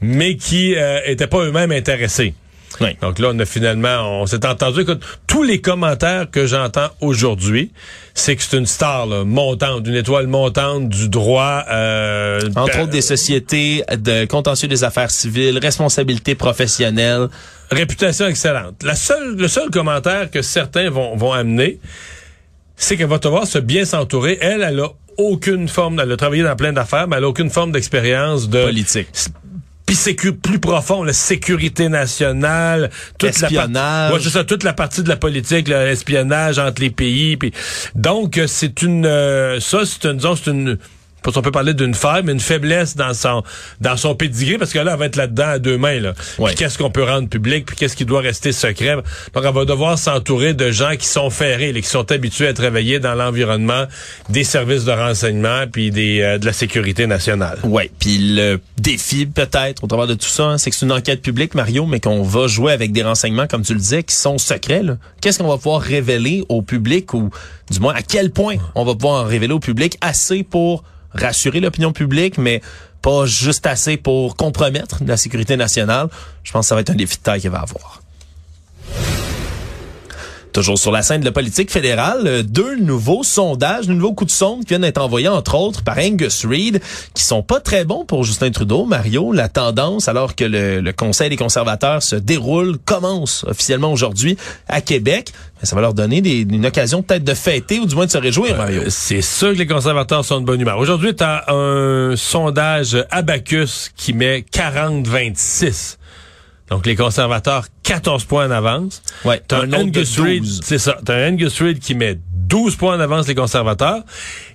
mais 0.00 0.36
qui 0.36 0.74
euh, 0.74 1.00
étaient 1.06 1.26
pas 1.26 1.38
eux-mêmes 1.44 1.72
intéressés. 1.72 2.34
Donc 3.00 3.18
là, 3.18 3.28
on 3.32 3.38
a 3.38 3.44
finalement, 3.44 4.22
on 4.22 4.26
s'est 4.26 4.44
entendu. 4.46 4.80
Écoute, 4.80 5.02
tous 5.26 5.42
les 5.42 5.60
commentaires 5.60 6.30
que 6.30 6.46
j'entends 6.46 6.88
aujourd'hui, 7.00 7.70
c'est 8.14 8.36
que 8.36 8.42
c'est 8.42 8.56
une 8.56 8.66
star 8.66 9.06
montante, 9.24 9.86
une 9.86 9.94
étoile 9.94 10.26
montante 10.26 10.88
du 10.88 11.08
droit. 11.08 11.64
Euh, 11.70 12.40
Entre 12.56 12.80
autres 12.80 12.90
des 12.90 13.02
sociétés 13.02 13.84
de 13.96 14.24
contentieux 14.26 14.68
des 14.68 14.84
affaires 14.84 15.10
civiles, 15.10 15.58
responsabilité 15.58 16.34
professionnelle. 16.34 17.28
Réputation 17.70 18.26
excellente. 18.26 18.82
La 18.82 18.94
seule, 18.94 19.36
le 19.36 19.48
seul 19.48 19.70
commentaire 19.70 20.30
que 20.30 20.42
certains 20.42 20.90
vont, 20.90 21.16
vont 21.16 21.32
amener, 21.32 21.78
c'est 22.82 22.96
qu'elle 22.96 23.06
va 23.06 23.18
devoir 23.18 23.46
se 23.46 23.58
bien 23.58 23.84
s'entourer. 23.84 24.38
Elle, 24.40 24.62
elle 24.62 24.80
a 24.80 24.88
aucune 25.18 25.68
forme, 25.68 26.00
elle 26.00 26.10
a 26.10 26.16
travaillé 26.16 26.42
dans 26.42 26.56
plein 26.56 26.72
d'affaires, 26.72 27.06
mais 27.06 27.16
elle 27.16 27.24
a 27.24 27.28
aucune 27.28 27.50
forme 27.50 27.72
d'expérience 27.72 28.48
de 28.48 28.64
politique 28.64 29.08
puis 29.84 30.32
plus 30.32 30.58
profond, 30.58 31.02
la 31.02 31.12
sécurité 31.12 31.88
nationale, 31.88 32.90
toute 33.18 33.38
la 33.40 33.48
ça, 34.30 34.44
toute 34.44 34.62
la 34.62 34.72
partie 34.72 35.02
de 35.02 35.08
la 35.08 35.16
politique, 35.16 35.68
l'espionnage 35.68 36.58
entre 36.58 36.80
les 36.80 36.90
pays. 36.90 37.36
Puis 37.36 37.52
donc 37.94 38.40
c'est 38.46 38.80
une, 38.82 39.04
euh, 39.04 39.60
ça 39.60 39.80
c'est 39.84 40.08
une, 40.08 40.18
c'est 40.20 40.50
une 40.50 40.78
on 41.26 41.42
peut 41.42 41.50
parler 41.50 41.74
d'une 41.74 41.94
faille, 41.94 42.22
mais 42.24 42.32
une 42.32 42.40
faiblesse 42.40 42.96
dans 42.96 43.14
son 43.14 43.42
dans 43.80 43.96
son 43.96 44.14
pédigré, 44.14 44.58
parce 44.58 44.72
que 44.72 44.78
là, 44.78 44.92
elle 44.92 44.98
va 44.98 45.06
être 45.06 45.16
là-dedans 45.16 45.48
à 45.48 45.58
deux 45.58 45.78
mains. 45.78 46.00
Là. 46.00 46.14
Puis 46.14 46.54
qu'est-ce 46.54 46.78
qu'on 46.78 46.90
peut 46.90 47.04
rendre 47.04 47.28
public, 47.28 47.66
puis 47.66 47.76
qu'est-ce 47.76 47.96
qui 47.96 48.04
doit 48.04 48.20
rester 48.20 48.52
secret? 48.52 48.96
Donc, 49.34 49.44
elle 49.44 49.54
va 49.54 49.64
devoir 49.64 49.98
s'entourer 49.98 50.54
de 50.54 50.70
gens 50.70 50.96
qui 50.96 51.06
sont 51.06 51.30
ferrés, 51.30 51.72
qui 51.72 51.88
sont 51.88 52.10
habitués 52.10 52.48
à 52.48 52.54
travailler 52.54 52.98
dans 52.98 53.14
l'environnement 53.14 53.84
des 54.28 54.44
services 54.44 54.84
de 54.84 54.92
renseignement, 54.92 55.66
puis 55.70 55.90
des 55.90 56.20
euh, 56.20 56.38
de 56.38 56.46
la 56.46 56.52
sécurité 56.52 57.06
nationale. 57.06 57.58
Oui, 57.64 57.90
puis 57.98 58.18
le 58.18 58.60
défi, 58.78 59.26
peut-être, 59.26 59.82
au 59.82 59.86
travers 59.86 60.06
de 60.06 60.14
tout 60.14 60.28
ça, 60.28 60.44
hein, 60.44 60.58
c'est 60.58 60.70
que 60.70 60.76
c'est 60.76 60.86
une 60.86 60.92
enquête 60.92 61.22
publique, 61.22 61.54
Mario, 61.54 61.86
mais 61.86 62.00
qu'on 62.00 62.22
va 62.22 62.46
jouer 62.46 62.72
avec 62.72 62.92
des 62.92 63.02
renseignements, 63.02 63.46
comme 63.46 63.62
tu 63.62 63.74
le 63.74 63.80
disais, 63.80 64.02
qui 64.02 64.14
sont 64.14 64.38
secrets. 64.38 64.82
Qu'est-ce 65.20 65.38
qu'on 65.38 65.48
va 65.48 65.56
pouvoir 65.56 65.80
révéler 65.80 66.44
au 66.48 66.62
public, 66.62 67.14
ou 67.14 67.30
du 67.70 67.80
moins 67.80 67.94
à 67.94 68.02
quel 68.02 68.30
point 68.30 68.56
on 68.74 68.84
va 68.84 68.94
pouvoir 68.94 69.24
en 69.24 69.26
révéler 69.26 69.52
au 69.52 69.60
public 69.60 69.96
assez 70.00 70.42
pour 70.42 70.82
rassurer 71.14 71.60
l'opinion 71.60 71.92
publique, 71.92 72.38
mais 72.38 72.60
pas 73.00 73.26
juste 73.26 73.66
assez 73.66 73.96
pour 73.96 74.36
compromettre 74.36 74.98
la 75.04 75.16
sécurité 75.16 75.56
nationale. 75.56 76.08
Je 76.44 76.52
pense 76.52 76.66
que 76.66 76.68
ça 76.68 76.74
va 76.74 76.80
être 76.80 76.90
un 76.90 76.94
défi 76.94 77.18
de 77.18 77.22
taille 77.22 77.40
qu'il 77.40 77.50
va 77.50 77.60
avoir. 77.60 78.02
Toujours 80.52 80.78
sur 80.78 80.92
la 80.92 81.00
scène 81.00 81.20
de 81.20 81.24
la 81.24 81.32
politique 81.32 81.70
fédérale, 81.70 82.26
euh, 82.26 82.42
deux 82.42 82.76
nouveaux 82.76 83.22
sondages, 83.22 83.86
deux 83.86 83.94
nouveaux 83.94 84.12
coups 84.12 84.30
de 84.30 84.36
sonde 84.36 84.60
qui 84.60 84.68
viennent 84.68 84.82
d'être 84.82 85.00
envoyés 85.00 85.28
entre 85.28 85.54
autres 85.54 85.82
par 85.82 85.96
Angus 85.96 86.44
Reid, 86.44 86.82
qui 87.14 87.24
sont 87.24 87.42
pas 87.42 87.58
très 87.58 87.86
bons 87.86 88.04
pour 88.04 88.22
Justin 88.24 88.50
Trudeau. 88.50 88.84
Mario, 88.84 89.32
la 89.32 89.48
tendance, 89.48 90.08
alors 90.08 90.36
que 90.36 90.44
le, 90.44 90.92
Conseil 90.92 91.30
des 91.30 91.36
conservateurs 91.36 92.02
se 92.02 92.16
déroule, 92.16 92.76
commence 92.84 93.44
officiellement 93.48 93.90
aujourd'hui 93.90 94.36
à 94.68 94.82
Québec. 94.82 95.32
Ça 95.62 95.76
va 95.76 95.82
leur 95.82 95.94
donner 95.94 96.18
une 96.18 96.66
occasion 96.66 97.02
peut-être 97.02 97.24
de 97.24 97.34
fêter 97.34 97.78
ou 97.78 97.86
du 97.86 97.94
moins 97.94 98.06
de 98.06 98.10
se 98.10 98.18
réjouir, 98.18 98.56
Mario. 98.56 98.82
c'est 98.88 99.22
sûr 99.22 99.52
que 99.52 99.58
les 99.58 99.66
conservateurs 99.66 100.24
sont 100.24 100.40
de 100.40 100.44
bonne 100.44 100.60
humeur. 100.60 100.78
Aujourd'hui, 100.78 101.14
tu 101.14 101.22
as 101.22 101.44
un 101.52 102.16
sondage 102.16 103.06
Abacus 103.10 103.92
qui 103.96 104.12
met 104.12 104.44
40-26 104.52 105.98
donc, 106.72 106.86
les 106.86 106.96
conservateurs, 106.96 107.66
14 107.82 108.24
points 108.24 108.46
en 108.46 108.50
avance. 108.50 109.02
Ouais, 109.26 109.42
t'as 109.46 109.60
un 109.60 109.74
Angus 109.74 110.18
Reid, 110.18 110.42
c'est 110.62 110.78
ça. 110.78 110.96
T'as 111.04 111.16
un 111.16 111.34
Angus 111.34 111.60
Reid 111.60 111.78
qui 111.80 111.94
met 111.94 112.18
12 112.32 112.76
points 112.76 112.96
en 112.96 113.00
avance 113.00 113.28
les 113.28 113.34
conservateurs. 113.34 114.02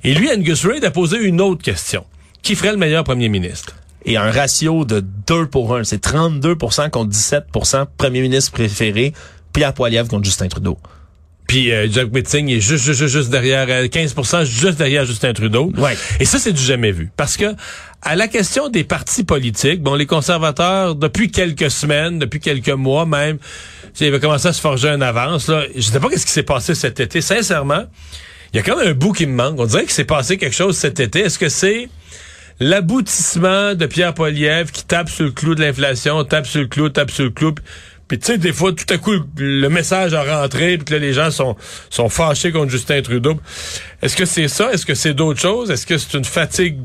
Et 0.03 0.15
lui, 0.15 0.27
Angus 0.31 0.65
Reid 0.65 0.83
a 0.83 0.89
posé 0.89 1.17
une 1.19 1.39
autre 1.41 1.61
question. 1.61 2.05
Qui 2.41 2.55
ferait 2.55 2.71
le 2.71 2.77
meilleur 2.77 3.03
premier 3.03 3.29
ministre? 3.29 3.75
Et 4.03 4.17
un 4.17 4.31
ratio 4.31 4.83
de 4.83 4.99
2 5.27 5.45
pour 5.45 5.75
1. 5.75 5.83
C'est 5.83 6.03
32% 6.03 6.89
contre 6.89 7.11
17% 7.11 7.85
premier 7.97 8.21
ministre 8.21 8.51
préféré. 8.51 9.13
Pierre 9.53 9.73
Poilievre 9.73 10.07
contre 10.07 10.25
Justin 10.25 10.47
Trudeau. 10.47 10.79
Puis 11.47 11.71
euh, 11.71 11.87
Jack 11.89 12.11
Metzing 12.11 12.49
est 12.49 12.59
juste, 12.59 12.83
juste, 12.83 13.07
juste 13.07 13.29
derrière, 13.29 13.67
15% 13.67 14.35
euh, 14.35 14.45
juste 14.45 14.77
derrière 14.77 15.05
Justin 15.05 15.33
Trudeau. 15.33 15.71
Ouais. 15.77 15.97
Et 16.19 16.25
ça, 16.25 16.39
c'est 16.39 16.51
du 16.51 16.61
jamais 16.61 16.91
vu. 16.91 17.09
Parce 17.15 17.37
que 17.37 17.55
à 18.01 18.15
la 18.15 18.27
question 18.27 18.69
des 18.69 18.83
partis 18.83 19.23
politiques, 19.23 19.81
bon, 19.81 19.95
les 19.95 20.05
conservateurs, 20.05 20.95
depuis 20.95 21.31
quelques 21.31 21.71
semaines, 21.71 22.19
depuis 22.19 22.39
quelques 22.39 22.69
mois 22.69 23.05
même, 23.05 23.37
ils 23.99 24.07
avaient 24.07 24.19
commencé 24.19 24.47
à 24.47 24.53
se 24.53 24.61
forger 24.61 24.89
un 24.89 25.01
avance. 25.01 25.47
Là. 25.47 25.63
Je 25.75 25.81
sais 25.81 25.99
pas 25.99 26.09
qu'est-ce 26.09 26.25
qui 26.25 26.31
s'est 26.31 26.43
passé 26.43 26.75
cet 26.75 26.99
été. 26.99 27.21
Sincèrement, 27.21 27.85
il 28.53 28.57
y 28.57 28.59
a 28.59 28.63
quand 28.63 28.77
même 28.77 28.89
un 28.89 28.93
bout 28.93 29.13
qui 29.13 29.25
me 29.25 29.33
manque. 29.33 29.59
On 29.59 29.65
dirait 29.65 29.83
qu'il 29.83 29.91
s'est 29.91 30.03
passé 30.03 30.37
quelque 30.37 30.55
chose 30.55 30.77
cet 30.77 30.99
été. 30.99 31.21
Est-ce 31.21 31.39
que 31.39 31.49
c'est 31.49 31.89
l'aboutissement 32.59 33.73
de 33.75 33.85
Pierre 33.85 34.13
Poilievre 34.13 34.71
qui 34.71 34.83
tape 34.83 35.09
sur 35.09 35.25
le 35.25 35.31
clou 35.31 35.55
de 35.55 35.61
l'inflation, 35.61 36.23
tape 36.23 36.47
sur 36.47 36.61
le 36.61 36.67
clou, 36.67 36.89
tape 36.89 37.11
sur 37.11 37.23
le 37.23 37.29
clou, 37.29 37.53
puis 38.07 38.19
tu 38.19 38.27
sais, 38.27 38.37
des 38.37 38.53
fois, 38.53 38.71
tout 38.71 38.91
à 38.93 38.97
coup, 38.97 39.13
le 39.37 39.67
message 39.67 40.13
a 40.13 40.23
rentré, 40.23 40.77
puis 40.77 40.85
que 40.85 40.93
là, 40.93 40.99
les 40.99 41.13
gens 41.13 41.31
sont, 41.31 41.55
sont 41.89 42.09
fâchés 42.09 42.51
contre 42.51 42.71
Justin 42.71 43.01
Trudeau. 43.01 43.39
Est-ce 44.01 44.15
que 44.15 44.25
c'est 44.25 44.47
ça? 44.47 44.71
Est-ce 44.71 44.85
que 44.85 44.95
c'est 44.95 45.13
d'autres 45.13 45.41
choses? 45.41 45.71
Est-ce 45.71 45.85
que 45.85 45.97
c'est 45.97 46.17
une 46.17 46.25
fatigue 46.25 46.77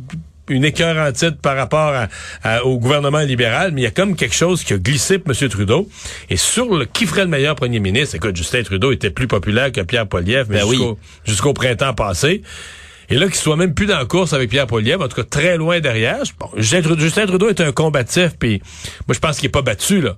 une 0.49 0.65
écœur 0.65 0.97
en 0.97 1.13
titre 1.13 1.39
par 1.39 1.57
rapport 1.57 1.95
au 2.65 2.79
gouvernement 2.79 3.21
libéral, 3.21 3.73
mais 3.73 3.83
il 3.83 3.85
y 3.85 3.87
a 3.87 3.91
comme 3.91 4.17
quelque 4.17 4.35
chose 4.35 4.65
qui 4.65 4.73
a 4.73 4.79
glissé 4.79 5.19
pour 5.19 5.33
M. 5.41 5.49
Trudeau. 5.49 5.89
Et 6.31 6.37
sur 6.37 6.75
le 6.75 6.85
qui 6.85 7.07
ferait 7.07 7.23
le 7.23 7.29
meilleur 7.29 7.55
premier 7.55 7.81
ministre, 7.81 8.17
écoute, 8.17 8.37
Justin 8.37 8.63
Trudeau 8.63 8.93
était 8.93 9.11
plus 9.11 9.29
populaire 9.29 9.73
que 9.73 9.81
Pierre 9.81 10.07
Poilievre, 10.07 10.49
mais 10.51 10.61
ben 10.61 10.97
jusqu'au 11.25 11.53
printemps 11.53 11.95
passé. 11.95 12.43
Et 13.13 13.17
là, 13.17 13.27
qu'il 13.27 13.35
soit 13.35 13.57
même 13.57 13.75
plus 13.75 13.85
dans 13.85 13.99
la 13.99 14.07
course 14.07 14.33
avec 14.33 14.49
Pierre 14.49 14.67
Poilievre, 14.67 15.05
en 15.05 15.09
tout 15.09 15.17
cas 15.17 15.29
très 15.29 15.59
loin 15.59 15.81
derrière. 15.81 16.23
Bon, 16.41 16.49
Justin, 16.57 17.27
Trudeau, 17.27 17.51
est 17.51 17.61
un 17.61 17.71
combatif, 17.71 18.39
puis 18.39 18.63
moi 19.07 19.13
je 19.15 19.19
pense 19.19 19.37
qu'il 19.37 19.49
est 19.49 19.53
pas 19.53 19.61
battu 19.61 20.01
là. 20.01 20.17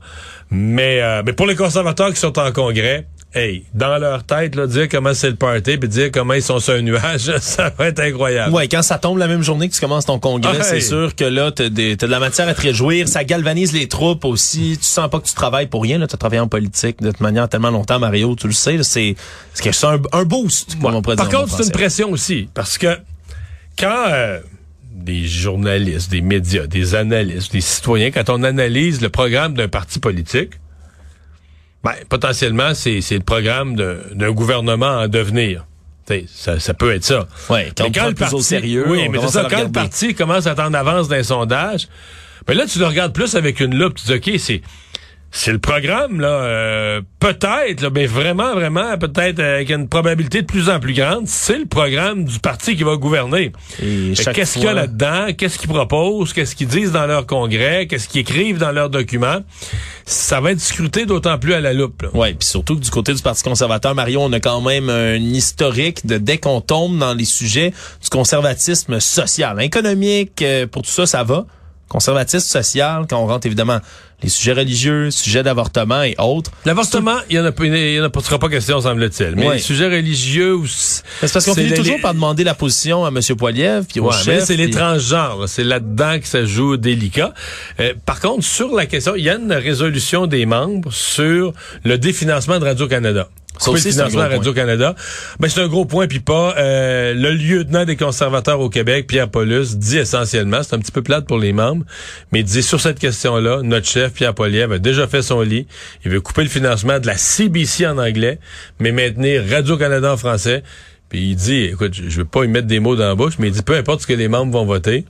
Mais 0.52 1.00
euh, 1.02 1.24
mais 1.26 1.32
pour 1.32 1.48
les 1.48 1.56
conservateurs 1.56 2.10
qui 2.10 2.20
sont 2.20 2.38
en 2.38 2.52
congrès, 2.52 3.08
hey, 3.34 3.64
dans 3.74 3.98
leur 3.98 4.24
tête, 4.24 4.54
là, 4.54 4.66
dire 4.66 4.88
comment 4.88 5.14
c'est 5.14 5.30
le 5.30 5.36
party, 5.36 5.76
puis 5.76 5.88
dire 5.88 6.10
comment 6.12 6.34
ils 6.34 6.42
sont 6.42 6.58
sur 6.60 6.74
un 6.74 6.82
nuage, 6.82 7.36
ça 7.40 7.72
va 7.76 7.88
être 7.88 8.00
incroyable. 8.00 8.52
Ouais, 8.54 8.68
quand 8.68 8.82
ça 8.82 8.98
tombe 8.98 9.18
la 9.18 9.26
même 9.26 9.42
journée 9.42 9.68
que 9.68 9.74
tu 9.74 9.80
commences 9.80 10.06
ton 10.06 10.18
congrès, 10.18 10.62
c'est 10.62 10.80
sûr 10.80 11.14
que 11.14 11.24
là, 11.24 11.50
t'as, 11.50 11.68
des, 11.68 11.96
de 11.96 12.06
la 12.06 12.20
matière 12.20 12.48
à 12.48 12.54
te 12.54 12.60
réjouir, 12.60 13.08
ça 13.08 13.24
galvanise 13.24 13.72
les 13.72 13.88
troupes 13.88 14.24
aussi. 14.24 14.76
Tu 14.78 14.84
sens 14.84 15.10
pas 15.10 15.20
que 15.20 15.26
tu 15.26 15.34
travailles 15.34 15.66
pour 15.66 15.82
rien, 15.82 15.98
là, 15.98 16.06
tu 16.06 16.14
as 16.14 16.18
travaillé 16.18 16.40
en 16.40 16.48
politique 16.48 17.00
de 17.02 17.10
toute 17.10 17.20
manière 17.20 17.48
tellement 17.48 17.70
longtemps, 17.70 17.98
Mario, 17.98 18.36
tu 18.36 18.46
le 18.46 18.52
sais, 18.52 18.82
c'est, 18.82 19.16
c'est 19.52 19.84
un, 19.84 20.00
un 20.12 20.24
boost. 20.24 20.78
Par 20.80 21.28
contre, 21.28 21.56
c'est 21.56 21.64
une 21.64 21.72
pression 21.72 22.10
aussi, 22.10 22.48
parce 22.54 22.78
que 22.78 22.98
quand 23.78 24.04
euh, 24.08 24.38
des 24.92 25.26
journalistes, 25.26 26.10
des 26.10 26.22
médias, 26.22 26.66
des 26.66 26.94
analystes, 26.94 27.52
des 27.52 27.60
citoyens, 27.60 28.10
quand 28.10 28.30
on 28.30 28.42
analyse 28.42 29.00
le 29.00 29.08
programme 29.08 29.54
d'un 29.54 29.68
parti 29.68 29.98
politique, 29.98 30.52
ben, 31.84 31.92
potentiellement, 32.08 32.74
c'est 32.74 33.00
le 33.10 33.20
programme 33.20 33.76
d'un 33.76 34.32
gouvernement 34.32 35.00
en 35.00 35.08
devenir. 35.08 35.66
Ça, 36.26 36.60
ça, 36.60 36.74
peut 36.74 36.92
être 36.94 37.04
ça. 37.04 37.26
Ouais, 37.48 37.72
quand, 37.76 37.94
quand 37.94 38.08
le 38.08 38.14
parti, 38.14 38.42
sérieux, 38.42 38.84
oui, 38.88 39.08
mais 39.08 39.26
ça, 39.28 39.46
quand 39.50 39.62
le 39.62 39.70
parti 39.70 40.14
commence 40.14 40.46
à 40.46 40.52
être 40.52 40.60
en 40.60 40.74
avance 40.74 41.08
d'un 41.08 41.22
sondage, 41.22 41.88
Mais 42.46 42.54
là, 42.54 42.66
tu 42.66 42.78
le 42.78 42.86
regardes 42.86 43.14
plus 43.14 43.34
avec 43.36 43.60
une 43.60 43.74
loupe, 43.74 43.94
tu 43.94 44.06
dis, 44.06 44.14
OK, 44.14 44.38
c'est 44.38 44.60
c'est 45.36 45.50
le 45.50 45.58
programme, 45.58 46.20
là, 46.20 46.28
euh, 46.28 47.00
peut-être, 47.18 47.80
là, 47.80 47.90
mais 47.92 48.06
vraiment, 48.06 48.54
vraiment, 48.54 48.96
peut-être 48.96 49.40
avec 49.40 49.68
une 49.68 49.88
probabilité 49.88 50.42
de 50.42 50.46
plus 50.46 50.70
en 50.70 50.78
plus 50.78 50.94
grande, 50.94 51.26
c'est 51.26 51.58
le 51.58 51.66
programme 51.66 52.24
du 52.24 52.38
parti 52.38 52.76
qui 52.76 52.84
va 52.84 52.94
gouverner. 52.94 53.50
Qu'est-ce 53.78 54.54
qu'il 54.54 54.62
y 54.62 54.68
a 54.68 54.72
là-dedans? 54.72 55.26
Qu'est-ce 55.36 55.58
qu'ils 55.58 55.68
proposent? 55.68 56.32
Qu'est-ce 56.32 56.54
qu'ils 56.54 56.68
disent 56.68 56.92
dans 56.92 57.06
leur 57.06 57.26
congrès? 57.26 57.88
Qu'est-ce 57.88 58.08
qu'ils 58.08 58.20
écrivent 58.20 58.58
dans 58.58 58.70
leurs 58.70 58.90
documents? 58.90 59.40
Ça 60.06 60.40
va 60.40 60.52
être 60.52 60.60
scruté 60.60 61.04
d'autant 61.04 61.36
plus 61.36 61.54
à 61.54 61.60
la 61.60 61.72
loupe. 61.72 62.06
Oui, 62.14 62.34
puis 62.34 62.46
surtout 62.46 62.76
que 62.76 62.82
du 62.82 62.90
côté 62.90 63.12
du 63.12 63.20
Parti 63.20 63.42
conservateur, 63.42 63.92
Mario, 63.96 64.20
on 64.22 64.32
a 64.32 64.38
quand 64.38 64.60
même 64.60 64.88
un 64.88 65.16
historique 65.16 66.06
de 66.06 66.16
dès 66.16 66.38
qu'on 66.38 66.60
tombe 66.60 66.96
dans 66.96 67.12
les 67.12 67.24
sujets 67.24 67.72
du 68.00 68.08
conservatisme 68.08 69.00
social, 69.00 69.60
économique, 69.60 70.40
euh, 70.42 70.68
pour 70.68 70.82
tout 70.82 70.92
ça, 70.92 71.06
ça 71.06 71.24
va 71.24 71.44
conservatisme 71.94 72.46
social, 72.46 73.06
quand 73.08 73.18
on 73.18 73.26
rentre 73.26 73.46
évidemment 73.46 73.78
les 74.22 74.28
sujets 74.28 74.52
religieux, 74.52 75.10
sujets 75.10 75.42
d'avortement 75.42 76.02
et 76.02 76.14
autres. 76.18 76.50
L'avortement, 76.64 77.16
il 77.28 77.36
y 77.36 77.40
en 77.40 77.44
a 77.44 77.52
pas, 77.52 77.64
il 77.66 77.94
y 77.94 78.00
en 78.00 78.04
a 78.04 78.10
pas, 78.10 78.20
sera 78.20 78.38
pas 78.38 78.48
question, 78.48 78.80
semble-t-il. 78.80 79.36
Mais 79.36 79.54
les 79.54 79.58
sujets 79.58 79.86
religieux 79.86 80.60
c'est 80.66 81.32
parce 81.32 81.44
qu'on 81.44 81.54
finit 81.54 81.74
toujours 81.74 82.00
par 82.00 82.14
demander 82.14 82.44
la 82.44 82.54
position 82.54 83.04
à 83.04 83.08
M. 83.08 83.20
Poiliev 83.36 83.84
puis 83.84 84.00
au 84.00 84.10
chef. 84.12 84.44
C'est 84.44 84.56
les 84.56 84.70
transgenres, 84.70 85.48
c'est 85.48 85.64
là-dedans 85.64 86.18
que 86.20 86.26
ça 86.26 86.44
joue 86.44 86.76
délicat. 86.76 87.34
Euh, 87.80 87.94
par 88.06 88.20
contre, 88.20 88.44
sur 88.44 88.74
la 88.74 88.86
question, 88.86 89.14
il 89.16 89.24
y 89.24 89.30
a 89.30 89.36
une 89.36 89.52
résolution 89.52 90.26
des 90.26 90.46
membres 90.46 90.92
sur 90.92 91.52
le 91.84 91.98
définancement 91.98 92.58
de 92.58 92.64
Radio 92.64 92.86
Canada. 92.86 93.28
Aussi, 93.66 93.86
le 93.86 93.92
financement 93.92 94.28
Radio-Canada. 94.28 94.94
Ben, 95.38 95.48
c'est 95.48 95.60
un 95.60 95.68
gros 95.68 95.84
point, 95.84 96.06
puis 96.06 96.20
pas. 96.20 96.54
Euh, 96.58 97.14
le 97.14 97.32
lieutenant 97.32 97.84
des 97.84 97.96
conservateurs 97.96 98.60
au 98.60 98.68
Québec, 98.68 99.06
Pierre 99.06 99.30
Paulus, 99.30 99.76
dit 99.76 99.98
essentiellement, 99.98 100.62
c'est 100.62 100.74
un 100.74 100.78
petit 100.78 100.92
peu 100.92 101.02
plate 101.02 101.26
pour 101.26 101.38
les 101.38 101.52
membres, 101.52 101.84
mais 102.32 102.40
il 102.40 102.44
dit 102.44 102.62
sur 102.62 102.80
cette 102.80 102.98
question-là, 102.98 103.60
notre 103.62 103.86
chef, 103.86 104.12
Pierre 104.12 104.34
Poliev, 104.34 104.72
a 104.72 104.78
déjà 104.78 105.06
fait 105.06 105.22
son 105.22 105.40
lit. 105.40 105.66
Il 106.04 106.10
veut 106.10 106.20
couper 106.20 106.42
le 106.42 106.48
financement 106.48 106.98
de 106.98 107.06
la 107.06 107.16
CBC 107.16 107.86
en 107.86 107.98
anglais, 107.98 108.38
mais 108.80 108.92
maintenir 108.92 109.44
Radio-Canada 109.48 110.12
en 110.12 110.16
français. 110.16 110.62
Puis 111.08 111.30
il 111.30 111.36
dit, 111.36 111.64
écoute, 111.64 111.94
je 111.94 112.16
veux 112.18 112.24
pas 112.24 112.44
y 112.44 112.48
mettre 112.48 112.66
des 112.66 112.80
mots 112.80 112.96
dans 112.96 113.06
la 113.06 113.14
bouche, 113.14 113.34
mais 113.38 113.48
il 113.48 113.52
dit, 113.52 113.62
peu 113.62 113.76
importe 113.76 114.02
ce 114.02 114.06
que 114.06 114.12
les 114.14 114.28
membres 114.28 114.52
vont 114.52 114.64
voter, 114.64 115.04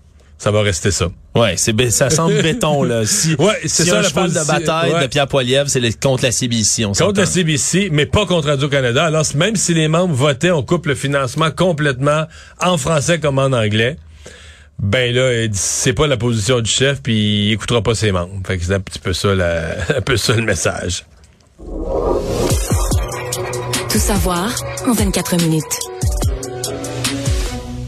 ça 0.45 0.51
va 0.51 0.61
rester 0.61 0.91
ça. 0.91 1.07
Ouais, 1.35 1.55
c'est 1.57 1.91
ça 1.91 2.11
semble 2.11 2.35
béton 2.43 2.83
là. 2.83 3.07
Si, 3.07 3.35
ouais, 3.37 3.63
c'est 3.65 3.87
ça 3.87 4.01
un 4.01 4.03
cheval 4.03 4.31
de 4.31 4.47
bataille 4.47 4.93
de 5.01 5.07
Pierre 5.07 5.27
Poilievre, 5.27 5.71
c'est 5.71 5.99
contre 5.99 6.25
la 6.25 6.33
CBC, 6.33 6.85
on 6.85 6.93
Contre 6.93 7.21
la 7.21 7.25
CBC, 7.25 7.89
mais 7.91 8.05
pas 8.05 8.27
contre 8.27 8.49
Radio 8.49 8.69
Canada. 8.69 9.07
Alors 9.07 9.25
même 9.37 9.57
si 9.57 9.73
les 9.73 9.89
membres 9.89 10.13
votaient, 10.13 10.51
on 10.51 10.63
coupe 10.63 10.85
le 10.85 10.95
financement 10.95 11.51
complètement 11.51 12.27
en 12.61 12.77
français 12.77 13.19
comme 13.19 13.39
en 13.39 13.53
anglais. 13.55 13.97
Ben 14.79 15.15
là, 15.15 15.49
c'est 15.55 15.95
pas 15.95 16.07
la 16.07 16.19
position 16.19 16.61
du 16.61 16.71
chef, 16.71 17.01
puis 17.01 17.47
il 17.47 17.53
écoutera 17.53 17.81
pas 17.81 17.95
ses 17.95 18.13
membres. 18.13 18.35
Fait 18.47 18.59
que 18.59 18.65
c'est 18.67 18.75
un 18.75 18.81
petit 18.81 18.99
peu 18.99 19.15
ça, 19.15 19.29
un 19.97 20.01
peu 20.03 20.19
ça 20.19 20.35
le 20.35 20.43
message. 20.43 21.07
Tout 23.89 23.99
savoir 23.99 24.55
en 24.87 24.93
24 24.93 25.37
minutes 25.37 25.94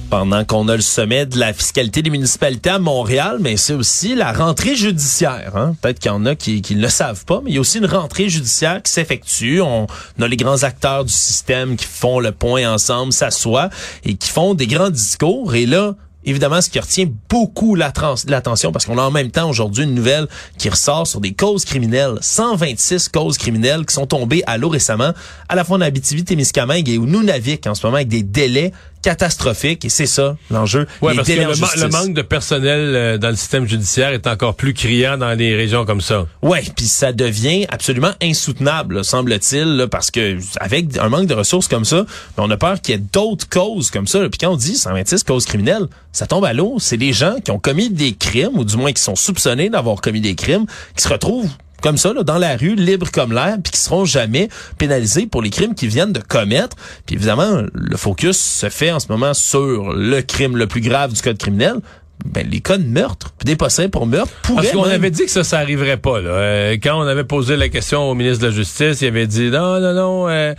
pendant 0.09 0.45
qu'on 0.45 0.69
a 0.69 0.77
le 0.77 0.83
sommet 0.83 1.27
de 1.27 1.39
la 1.39 1.53
fiscalité 1.53 2.03
des 2.03 2.11
municipalités 2.11 2.71
à 2.71 2.79
Montréal, 2.79 3.39
mais 3.41 3.57
c'est 3.57 3.75
aussi 3.75 4.15
la 4.15 4.33
rentrée 4.33 4.77
judiciaire. 4.77 5.57
Hein? 5.57 5.75
Peut-être 5.81 5.99
qu'il 5.99 6.11
y 6.11 6.15
en 6.15 6.27
a 6.27 6.35
qui, 6.35 6.63
ne 6.71 6.81
le 6.81 6.89
savent 6.89 7.25
pas, 7.25 7.41
mais 7.45 7.51
il 7.51 7.55
y 7.55 7.57
a 7.59 7.61
aussi 7.61 7.79
une 7.79 7.87
rentrée 7.87 8.29
judiciaire 8.29 8.83
qui 8.83 8.93
s'effectue. 8.93 9.61
On, 9.61 9.87
a 10.21 10.29
les 10.29 10.37
grands 10.37 10.63
acteurs 10.63 11.05
du 11.05 11.13
système 11.13 11.77
qui 11.77 11.87
font 11.87 12.21
le 12.21 12.33
point 12.33 12.73
ensemble, 12.73 13.13
s'assoient 13.13 13.71
et 14.05 14.15
qui 14.15 14.29
font 14.31 14.55
des 14.55 14.67
grands 14.67 14.91
discours. 14.91 15.55
Et 15.55 15.67
là, 15.67 15.95
évidemment, 16.25 16.61
ce 16.61 16.69
qui 16.69 16.79
retient 16.79 17.07
beaucoup 17.29 17.75
l'attention, 17.75 18.73
parce 18.73 18.85
qu'on 18.85 18.99
a 18.99 19.03
en 19.03 19.11
même 19.11 19.31
temps 19.31 19.49
aujourd'hui 19.49 19.85
une 19.85 19.95
nouvelle 19.95 20.27
qui 20.59 20.69
ressort 20.69 21.07
sur 21.07 21.21
des 21.21 21.33
causes 21.33 21.65
criminelles. 21.65 22.19
126 22.21 23.09
causes 23.09 23.39
criminelles 23.39 23.87
qui 23.87 23.95
sont 23.95 24.07
tombées 24.07 24.43
à 24.47 24.59
l'eau 24.59 24.69
récemment, 24.69 25.13
à 25.49 25.55
la 25.55 25.65
fois 25.65 25.79
en 25.79 25.81
Abitibi-Témiscamingue 25.81 26.89
et 26.89 26.99
au 26.99 27.07
Nunavik 27.07 27.67
en 27.67 27.75
ce 27.75 27.87
moment, 27.87 27.97
avec 27.97 28.09
des 28.09 28.23
délais 28.23 28.73
catastrophique 29.07 29.85
et 29.85 29.89
c'est 29.89 30.07
ça 30.07 30.37
l'enjeu. 30.51 30.89
Ouais, 31.01 31.15
parce 31.15 31.29
que 31.29 31.35
le, 31.35 31.89
manque 31.91 32.13
de 32.13 32.23
personnel 32.23 32.81
euh, 32.81 33.19
dans 33.19 33.29
le 33.29 33.37
système 33.37 33.65
judiciaire 33.65 34.09
est 34.09 34.27
encore 34.27 34.57
plus 34.57 34.75
criant 34.75 35.17
dans 35.17 35.37
des 35.37 35.55
régions 35.55 35.85
comme 35.85 36.01
ça. 36.01 36.27
Ouais, 36.43 36.65
puis 36.75 36.87
ça 36.87 37.13
devient 37.13 37.67
absolument 37.69 38.11
insoutenable, 38.21 39.05
semble-t-il, 39.05 39.87
parce 39.93 40.11
que 40.11 40.39
avec 40.59 40.99
un 40.99 41.09
manque 41.09 41.29
de 41.29 41.35
ressources 41.35 41.69
comme 41.69 41.85
ça, 41.85 42.05
ben, 42.37 42.43
on 42.49 42.51
a 42.51 42.57
peur 42.57 42.81
qu'il 42.81 42.97
y 42.97 42.99
ait 42.99 43.03
d'autres 43.13 43.49
causes 43.49 43.93
comme 43.93 44.09
ça. 44.09 44.19
Puis 44.29 44.39
quand 44.41 44.51
on 44.51 44.57
dit 44.57 44.75
126 44.75 45.23
causes 45.23 45.45
criminelles, 45.45 45.87
ça 46.11 46.27
tombe 46.27 46.45
à 46.45 46.53
l'eau. 46.53 46.79
C'est 46.81 46.97
des 46.97 47.13
gens 47.13 47.37
qui 47.45 47.53
ont 47.53 47.61
commis 47.61 47.91
des 47.91 48.13
crimes 48.13 48.59
ou 48.59 48.65
du 48.65 48.77
moins 48.77 48.93
qui 48.93 49.03
sont 49.03 49.15
soupçonnés 49.15 49.71
d'avoir 49.71 50.01
commis 50.01 50.21
des 50.21 50.35
crimes, 50.35 50.67
qui 50.97 51.05
se 51.05 51.09
retrouvent 51.09 51.49
comme 51.87 51.99
ça, 51.99 52.13
là, 52.13 52.25
dans 52.25 52.39
la 52.39 52.57
rue, 52.57 52.75
libres 52.75 53.13
comme 53.13 53.33
l'air, 53.33 53.59
puis 53.63 53.71
qui 53.71 53.79
seront 53.79 54.05
jamais 54.05 54.49
pénalisés 54.77 55.27
pour 55.27 55.41
les 55.41 55.51
crimes 55.51 55.77
qu'ils 55.77 55.89
viennent 55.89 56.13
de 56.13 56.21
commettre. 56.21 56.77
Puis 57.07 57.15
évidemment, 57.15 57.63
le 57.73 57.97
focus 57.97 58.37
se 58.37 58.69
fait 58.71 58.91
en 58.91 58.99
ce 58.99 59.07
moment 59.09 59.35
sur 59.35 59.93
le 59.93 60.21
crime 60.21 60.57
le 60.57 60.67
plus 60.67 60.81
grave 60.81 61.13
du 61.13 61.23
code 61.23 61.39
criminel, 61.39 61.77
ben, 62.25 62.45
les 62.51 62.59
cas 62.59 62.77
de 62.77 62.83
meurtre, 62.83 63.33
puis 63.39 63.45
des 63.45 63.55
procès 63.55 63.89
pour 63.89 64.05
meurtre 64.05 64.33
pourraient... 64.43 64.63
Parce 64.63 64.75
qu'on 64.75 64.83
avait 64.83 65.13
dit 65.13 65.27
que 65.27 65.31
ça, 65.31 65.45
ça 65.45 65.59
arriverait 65.59 65.97
pas. 65.97 66.21
Là. 66.21 66.31
Euh, 66.31 66.73
quand 66.83 66.99
on 66.99 67.07
avait 67.07 67.23
posé 67.23 67.57
la 67.57 67.69
question 67.69 68.11
au 68.11 68.15
ministre 68.15 68.43
de 68.43 68.49
la 68.49 68.53
Justice, 68.53 69.01
il 69.03 69.07
avait 69.07 69.29
dit 69.29 69.49
non, 69.51 69.79
non, 69.79 69.93
non, 69.93 70.29
euh, 70.29 70.55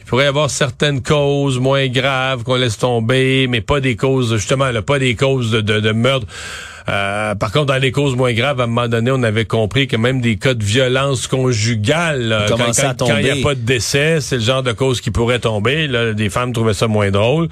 il 0.00 0.04
pourrait 0.06 0.24
y 0.24 0.26
avoir 0.26 0.50
certaines 0.50 1.00
causes 1.00 1.60
moins 1.60 1.86
graves 1.86 2.42
qu'on 2.42 2.56
laisse 2.56 2.78
tomber, 2.78 3.46
mais 3.46 3.60
pas 3.60 3.78
des 3.78 3.94
causes, 3.94 4.34
justement, 4.34 4.72
là, 4.72 4.82
pas 4.82 4.98
des 4.98 5.14
causes 5.14 5.52
de, 5.52 5.60
de, 5.60 5.78
de 5.78 5.92
meurtre. 5.92 6.26
Euh, 6.88 7.34
par 7.34 7.52
contre, 7.52 7.66
dans 7.66 7.80
les 7.80 7.92
causes 7.92 8.16
moins 8.16 8.32
graves, 8.32 8.60
à 8.60 8.64
un 8.64 8.66
moment 8.66 8.88
donné, 8.88 9.10
on 9.10 9.22
avait 9.22 9.44
compris 9.44 9.86
que 9.86 9.96
même 9.96 10.20
des 10.20 10.36
cas 10.36 10.54
de 10.54 10.64
violence 10.64 11.26
conjugale, 11.26 12.46
quand, 12.48 12.56
il 13.18 13.24
n'y 13.24 13.30
a 13.30 13.42
pas 13.42 13.54
de 13.54 13.60
décès, 13.60 14.20
c'est 14.20 14.36
le 14.36 14.42
genre 14.42 14.62
de 14.62 14.72
cause 14.72 15.00
qui 15.00 15.10
pourrait 15.10 15.38
tomber. 15.38 15.86
Là, 15.86 16.12
des 16.12 16.30
femmes 16.30 16.52
trouvaient 16.52 16.74
ça 16.74 16.88
moins 16.88 17.10
drôle. 17.10 17.48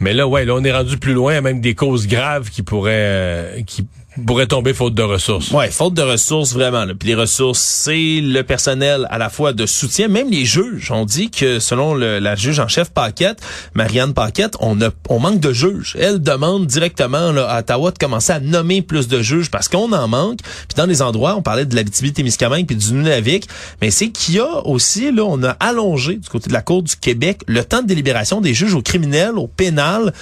Mais 0.00 0.14
là, 0.14 0.26
ouais, 0.26 0.44
là, 0.44 0.54
on 0.54 0.64
est 0.64 0.72
rendu 0.72 0.98
plus 0.98 1.12
loin, 1.12 1.40
même 1.40 1.60
des 1.60 1.74
causes 1.74 2.06
graves 2.06 2.50
qui 2.50 2.62
pourraient, 2.62 2.92
euh, 2.92 3.62
qui 3.66 3.86
pourrait 4.26 4.46
tomber 4.46 4.74
faute 4.74 4.94
de 4.94 5.02
ressources. 5.02 5.50
Ouais, 5.50 5.70
faute 5.70 5.94
de 5.94 6.02
ressources 6.02 6.52
vraiment. 6.52 6.86
Puis 6.98 7.08
les 7.08 7.14
ressources, 7.14 7.60
c'est 7.60 8.20
le 8.20 8.42
personnel 8.42 9.06
à 9.10 9.18
la 9.18 9.30
fois 9.30 9.52
de 9.52 9.64
soutien, 9.64 10.08
même 10.08 10.30
les 10.30 10.44
juges. 10.44 10.90
On 10.90 11.04
dit 11.04 11.30
que 11.30 11.58
selon 11.58 11.94
le, 11.94 12.18
la 12.18 12.36
juge 12.36 12.60
en 12.60 12.68
chef 12.68 12.90
Paquette, 12.90 13.40
Marianne 13.74 14.12
Paquette, 14.12 14.56
on 14.60 14.80
a, 14.82 14.90
on 15.08 15.18
manque 15.18 15.40
de 15.40 15.52
juges. 15.52 15.96
Elle 15.98 16.20
demande 16.20 16.66
directement 16.66 17.32
là, 17.32 17.46
à 17.48 17.60
Ottawa 17.60 17.90
de 17.90 17.98
commencer 17.98 18.32
à 18.32 18.40
nommer 18.40 18.82
plus 18.82 19.08
de 19.08 19.22
juges 19.22 19.50
parce 19.50 19.68
qu'on 19.68 19.92
en 19.92 20.08
manque. 20.08 20.40
Puis 20.42 20.76
dans 20.76 20.86
les 20.86 21.00
endroits, 21.00 21.34
on 21.36 21.42
parlait 21.42 21.64
de 21.64 21.74
l'Abitibi-Témiscamingue 21.74 22.66
puis 22.66 22.76
du 22.76 22.92
Nunavik, 22.92 23.48
mais 23.80 23.90
c'est 23.90 24.10
qu'il 24.10 24.34
y 24.34 24.38
a 24.40 24.66
aussi 24.66 25.10
là, 25.10 25.24
on 25.24 25.42
a 25.42 25.50
allongé 25.50 26.16
du 26.16 26.28
côté 26.28 26.48
de 26.48 26.52
la 26.52 26.62
Cour 26.62 26.82
du 26.82 26.96
Québec 26.96 27.42
le 27.46 27.64
temps 27.64 27.82
de 27.82 27.86
délibération 27.86 28.40
des 28.40 28.54
juges 28.54 28.74
au 28.74 28.82
criminel, 28.82 29.38
au 29.38 29.46
pénal, 29.46 30.12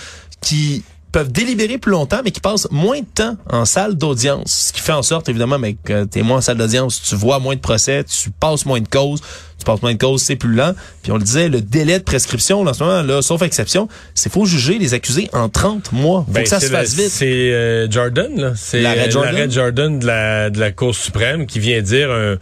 qui 0.41 0.85
peuvent 1.13 1.33
délibérer 1.33 1.79
plus 1.79 1.93
longtemps, 1.93 2.21
mais 2.25 2.31
qui 2.31 2.41
passent 2.41 2.69
moins 2.71 3.01
de 3.01 3.07
temps 3.07 3.37
en 3.49 3.65
salle 3.65 3.95
d'audience. 3.95 4.67
Ce 4.69 4.73
qui 4.73 4.81
fait 4.81 4.93
en 4.93 5.03
sorte, 5.03 5.29
évidemment, 5.29 5.59
mais 5.59 5.75
que 5.75 6.05
t'es 6.05 6.23
moins 6.23 6.39
en 6.39 6.41
salle 6.41 6.59
d'audience, 6.59 7.03
tu 7.03 7.15
vois 7.17 7.39
moins 7.39 7.57
de 7.57 7.61
procès, 7.61 8.05
tu 8.05 8.31
passes 8.31 8.67
moins 8.67 8.81
de 8.81 8.89
causes, 8.89 9.21
tu 9.59 9.65
passes 9.65 9.83
moins 9.83 9.93
de 9.93 9.99
causes, 9.99 10.23
c'est 10.23 10.37
plus 10.37 10.55
lent. 10.55 10.73
Puis 11.03 11.13
on 11.13 11.17
le 11.17 11.23
disait, 11.23 11.49
le 11.49 11.61
délai 11.61 11.99
de 11.99 12.05
prescription, 12.05 12.61
en 12.61 12.73
ce 12.73 12.83
moment, 12.83 13.03
là, 13.03 13.23
sauf 13.23 13.43
exception, 13.43 13.89
c'est 14.15 14.33
faut 14.33 14.47
juger 14.47 14.79
les 14.79 14.95
accusés 14.95 15.29
en 15.33 15.49
30 15.49 15.93
mois. 15.93 16.25
Faut 16.27 16.33
ben, 16.33 16.45
que 16.45 16.49
ça 16.49 16.61
se 16.61 16.67
fasse 16.67 16.95
vite. 16.95 17.11
C'est 17.11 17.53
euh, 17.53 17.91
Jordan, 17.91 18.33
là. 18.37 18.53
C'est 18.57 18.81
l'arrêt 18.81 19.11
Jordan. 19.11 19.51
Jordan 19.51 19.99
de 19.99 20.07
la, 20.07 20.51
de 20.51 20.61
la 20.61 20.71
Cour 20.73 20.95
suprême 20.95 21.47
qui 21.47 21.59
vient 21.59 21.83
dire 21.83 22.11
un, 22.11 22.37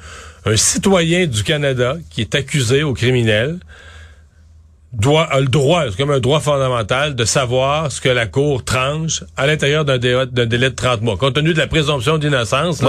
un 0.45 0.57
citoyen 0.57 1.27
du 1.27 1.43
Canada 1.43 1.97
qui 2.11 2.21
est 2.21 2.35
accusé 2.35 2.83
au 2.83 2.95
criminel 2.95 3.59
doit, 4.93 5.25
a 5.25 5.41
le 5.41 5.47
droit, 5.47 5.85
c'est 5.91 5.97
comme 5.97 6.11
un 6.11 6.21
droit 6.21 6.41
fondamental, 6.41 7.15
de 7.15 7.25
savoir 7.25 7.93
ce 7.93 8.01
que 8.01 8.09
la 8.09 8.27
Cour 8.27 8.65
tranche 8.65 9.23
à 9.37 9.47
l'intérieur 9.47 9.85
d'un 9.85 9.99
délai, 9.99 10.25
délai, 10.27 10.71
de 10.71 10.75
30 10.75 11.03
mois. 11.03 11.17
Compte 11.17 11.35
tenu 11.35 11.53
de 11.53 11.59
la 11.59 11.67
présomption 11.67 12.19
d'innocence, 12.19 12.83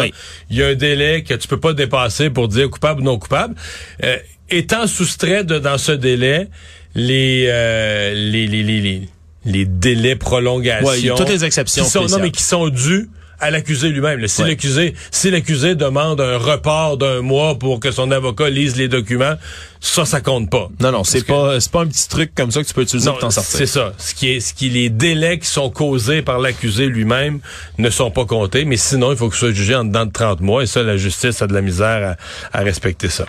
il 0.50 0.58
y 0.58 0.64
a 0.64 0.68
un 0.68 0.76
délai 0.76 1.24
que 1.24 1.34
tu 1.34 1.48
peux 1.48 1.60
pas 1.60 1.74
dépasser 1.74 2.30
pour 2.30 2.48
dire 2.48 2.70
coupable 2.70 3.02
ou 3.02 3.04
non 3.04 3.20
coupable. 3.20 3.56
Euh, 4.04 4.18
étant 4.50 4.88
soustrait 4.88 5.44
de, 5.44 5.60
dans 5.60 5.78
ce 5.78 5.92
délai 5.92 6.48
les, 6.96 7.46
euh, 7.50 8.14
les, 8.14 8.48
les, 8.48 8.64
les, 8.64 9.02
les, 9.46 9.66
délais 9.66 10.16
prolongation. 10.16 11.16
toutes 11.16 11.30
les 11.30 11.46
exceptions. 11.46 11.84
Qui 11.84 11.90
sont, 11.90 12.06
non, 12.08 12.20
mais 12.20 12.32
qui 12.32 12.44
sont 12.44 12.70
dus 12.70 13.10
à 13.39 13.52
l'accusé 13.52 13.89
lui-même. 13.89 14.28
Si 14.28 14.43
l'accusé, 14.43 14.93
si 15.12 15.32
l'accusé 15.32 15.75
demande 15.75 16.21
un 16.21 16.38
report 16.38 16.97
d'un 16.97 17.21
mois 17.21 17.58
pour 17.58 17.80
que 17.80 17.91
son 17.91 18.12
avocat 18.12 18.49
lise 18.49 18.75
les 18.75 18.88
documents, 18.88 19.36
ça, 19.80 20.06
ça 20.06 20.21
compte 20.21 20.49
pas. 20.49 20.69
Non, 20.80 20.91
non, 20.91 21.04
c'est 21.04 21.25
pas, 21.25 21.60
c'est 21.60 21.71
pas 21.71 21.82
un 21.82 21.88
petit 21.88 22.08
truc 22.10 22.34
comme 22.36 22.52
ça 22.52 22.62
que 22.62 22.67
tu 22.67 22.73
peux 22.73 22.82
utiliser 22.82 23.10
pour 23.10 23.19
t'en 23.19 23.30
sortir. 23.30 23.58
C'est 23.58 23.65
ça. 23.65 23.93
Ce 23.97 24.13
qui 24.13 24.30
est, 24.30 24.39
ce 24.39 24.54
qui, 24.54 24.69
les 24.69 24.89
délais 24.89 25.39
qui 25.39 25.47
sont 25.47 25.69
causés 25.69 26.21
par 26.21 26.39
l'accusé 26.39 26.88
lui-même 26.88 27.39
ne 27.78 27.89
sont 27.89 28.12
pas 28.12 28.25
comptés, 28.25 28.65
mais 28.65 28.78
sinon, 28.78 29.12
il 29.12 29.17
faut 29.17 29.30
que 29.30 29.36
ce 29.36 29.39
soit 29.47 29.52
jugé 29.52 29.75
en 29.75 29.86
dedans 29.86 30.06
de 30.06 30.12
30 30.12 30.41
mois, 30.41 30.63
et 30.63 30.67
ça, 30.67 30.84
la 30.84 30.97
justice 30.97 31.41
a 31.41 31.47
de 31.47 31.54
la 31.54 31.62
misère 31.62 32.17
à, 32.52 32.60
à 32.60 32.62
respecter 32.63 33.10
ça. 33.10 33.25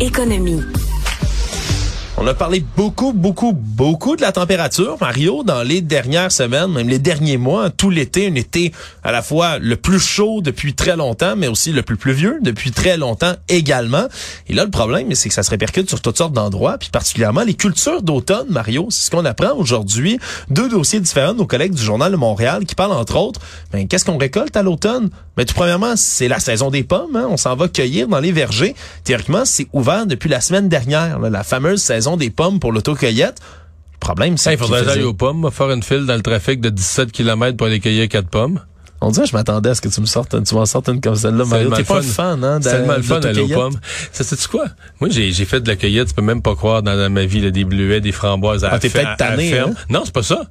Économie. 0.00 0.62
On 2.22 2.26
a 2.26 2.34
parlé 2.34 2.62
beaucoup, 2.76 3.14
beaucoup, 3.14 3.54
beaucoup 3.54 4.14
de 4.14 4.20
la 4.20 4.30
température, 4.30 4.98
Mario, 5.00 5.42
dans 5.42 5.62
les 5.62 5.80
dernières 5.80 6.30
semaines, 6.30 6.70
même 6.70 6.86
les 6.86 6.98
derniers 6.98 7.38
mois, 7.38 7.70
tout 7.70 7.88
l'été, 7.88 8.28
un 8.28 8.34
été 8.34 8.74
à 9.02 9.10
la 9.10 9.22
fois 9.22 9.58
le 9.58 9.74
plus 9.76 9.98
chaud 9.98 10.42
depuis 10.42 10.74
très 10.74 10.96
longtemps, 10.96 11.34
mais 11.34 11.48
aussi 11.48 11.72
le 11.72 11.80
plus 11.80 11.96
pluvieux 11.96 12.38
depuis 12.42 12.72
très 12.72 12.98
longtemps 12.98 13.32
également. 13.48 14.06
Et 14.48 14.52
là, 14.52 14.64
le 14.64 14.70
problème, 14.70 15.14
c'est 15.14 15.30
que 15.30 15.34
ça 15.34 15.42
se 15.42 15.48
répercute 15.48 15.88
sur 15.88 16.02
toutes 16.02 16.18
sortes 16.18 16.34
d'endroits, 16.34 16.76
puis 16.76 16.90
particulièrement 16.90 17.40
les 17.40 17.54
cultures 17.54 18.02
d'automne, 18.02 18.48
Mario. 18.50 18.88
C'est 18.90 19.06
ce 19.06 19.10
qu'on 19.10 19.24
apprend 19.24 19.54
aujourd'hui. 19.56 20.18
Deux 20.50 20.68
dossiers 20.68 21.00
différents 21.00 21.32
de 21.32 21.38
nos 21.38 21.46
collègues 21.46 21.72
du 21.72 21.82
Journal 21.82 22.12
de 22.12 22.18
Montréal 22.18 22.66
qui 22.66 22.74
parlent 22.74 22.92
entre 22.92 23.16
autres, 23.16 23.40
ben, 23.72 23.88
qu'est-ce 23.88 24.04
qu'on 24.04 24.18
récolte 24.18 24.54
à 24.58 24.62
l'automne? 24.62 25.08
Ben, 25.38 25.46
tout 25.46 25.54
premièrement, 25.54 25.94
c'est 25.96 26.28
la 26.28 26.38
saison 26.38 26.68
des 26.68 26.82
pommes. 26.82 27.16
Hein? 27.16 27.28
On 27.30 27.38
s'en 27.38 27.56
va 27.56 27.66
cueillir 27.68 28.08
dans 28.08 28.20
les 28.20 28.30
vergers. 28.30 28.74
Théoriquement, 29.04 29.46
c'est 29.46 29.68
ouvert 29.72 30.04
depuis 30.04 30.28
la 30.28 30.42
semaine 30.42 30.68
dernière, 30.68 31.18
la 31.18 31.44
fameuse 31.44 31.80
saison 31.80 32.09
des 32.16 32.30
pommes 32.30 32.60
pour 32.60 32.72
l'autocueillette. 32.72 33.38
Le 33.94 33.98
problème, 33.98 34.38
c'est 34.38 34.54
il 34.54 34.58
faudrait 34.58 34.88
aller 34.88 35.02
aux 35.02 35.14
pommes, 35.14 35.50
faire 35.50 35.70
une 35.70 35.82
file 35.82 36.06
dans 36.06 36.16
le 36.16 36.22
trafic 36.22 36.60
de 36.60 36.70
17 36.70 37.12
km 37.12 37.56
pour 37.56 37.66
aller 37.66 37.80
cueillir 37.80 38.08
quatre 38.08 38.28
pommes. 38.28 38.60
On 39.02 39.10
dirait 39.10 39.26
je 39.26 39.34
m'attendais 39.34 39.70
à 39.70 39.74
ce 39.74 39.80
que 39.80 39.88
tu 39.88 40.00
me 40.00 40.06
sortes, 40.06 40.42
tu 40.44 40.54
m'en 40.54 40.66
sortes 40.66 40.88
une 40.88 41.00
comme 41.00 41.16
celle-là, 41.16 41.44
Mario. 41.46 41.70
T'es 41.70 41.84
pas 41.84 41.98
un 41.98 42.02
fan, 42.02 42.44
hein? 42.44 42.58
C'est 42.62 42.70
tellement 42.70 42.96
le 42.96 43.02
fun 43.02 43.20
d'aller 43.20 43.40
aux 43.40 43.48
pommes. 43.48 43.78
Ça, 44.12 44.24
c'est 44.24 44.46
quoi? 44.46 44.66
Moi, 45.00 45.08
j'ai, 45.10 45.32
j'ai 45.32 45.46
fait 45.46 45.60
de 45.60 45.68
la 45.68 45.76
cueillette, 45.76 46.08
tu 46.08 46.14
peux 46.14 46.22
même 46.22 46.42
pas 46.42 46.54
croire 46.54 46.82
dans, 46.82 47.10
ma 47.10 47.24
vie, 47.24 47.40
là, 47.40 47.50
des 47.50 47.64
bleuets, 47.64 48.00
des 48.00 48.12
framboises 48.12 48.64
à 48.64 48.70
ah, 48.72 48.78
t'es 48.78 48.90
peut-être 48.90 49.16
tanné, 49.16 49.58
hein? 49.58 49.70
Non, 49.88 50.02
c'est 50.04 50.12
pas 50.12 50.22
ça. 50.22 50.42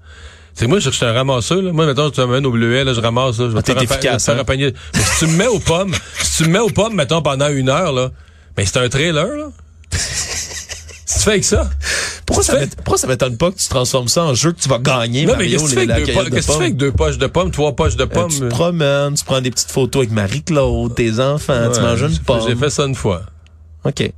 C'est 0.56 0.68
moi, 0.68 0.80
je 0.80 0.90
suis 0.90 1.06
un 1.06 1.14
ramasseur. 1.14 1.62
Là. 1.62 1.72
Moi, 1.72 1.86
mettons, 1.86 2.10
tu 2.10 2.20
m'amènes 2.22 2.46
au 2.46 2.52
bleuet, 2.52 2.84
là, 2.84 2.94
je 2.94 3.00
ramasse. 3.00 3.40
Là, 3.40 3.50
je 3.50 3.56
vais 3.56 3.62
ah, 3.66 3.84
efficace. 3.84 4.28
Hein? 4.30 4.44
Mais 4.48 4.74
si 4.94 5.20
tu 5.20 5.28
me 5.28 5.38
mets 5.38 5.48
aux 5.48 5.60
pommes, 5.60 5.94
si 6.22 6.44
tu 6.44 6.50
me 6.50 6.54
mets 6.54 6.60
aux 6.60 6.70
pommes, 6.70 6.96
mettons, 6.96 7.22
pendant 7.22 7.50
une 7.50 7.70
heure, 7.70 7.94
là, 7.94 8.10
ben 8.58 8.66
c'est 8.66 8.80
un 8.80 8.90
trailer, 8.90 9.28
là. 9.28 9.48
tu 11.20 11.26
fais 11.26 11.32
avec 11.32 11.44
ça? 11.44 11.70
Pourquoi 12.26 12.44
ça, 12.44 12.58
pourquoi 12.78 12.98
ça 12.98 13.08
m'étonne 13.08 13.38
pas 13.38 13.52
que 13.52 13.58
tu 13.58 13.68
transformes 13.68 14.08
ça 14.08 14.24
en 14.24 14.34
jeu 14.34 14.52
que 14.52 14.60
tu 14.60 14.70
vas 14.70 14.80
gagner, 14.80 15.26
Non, 15.26 15.36
mais 15.38 15.48
qu'est-ce 15.50 15.64
que 15.66 16.36
tu 16.36 16.42
fais 16.42 16.54
avec 16.56 16.78
deux 16.78 16.92
poches 16.92 17.18
de 17.18 17.28
pommes, 17.28 17.52
trois 17.52 17.76
poches 17.76 17.96
de 17.96 18.06
pommes? 18.06 18.30
tu 18.30 18.40
te 18.40 18.46
promènes, 18.46 19.14
tu 19.14 19.24
prends 19.26 19.42
des 19.42 19.52
petites 19.52 19.72
photos 19.72 20.02
avec 20.02 20.12
Marie-Claude, 20.12 20.96
tes 20.96 21.20
enfants, 21.20 21.70
tu 21.74 21.82
manges 21.82 22.02
une 22.02 22.18
pomme. 22.20 22.48
J'ai 22.48 22.56
fait 22.56 22.70
ça 22.70 22.86
une 22.86 22.96
fois. 22.96 23.24
OK. 23.84 24.12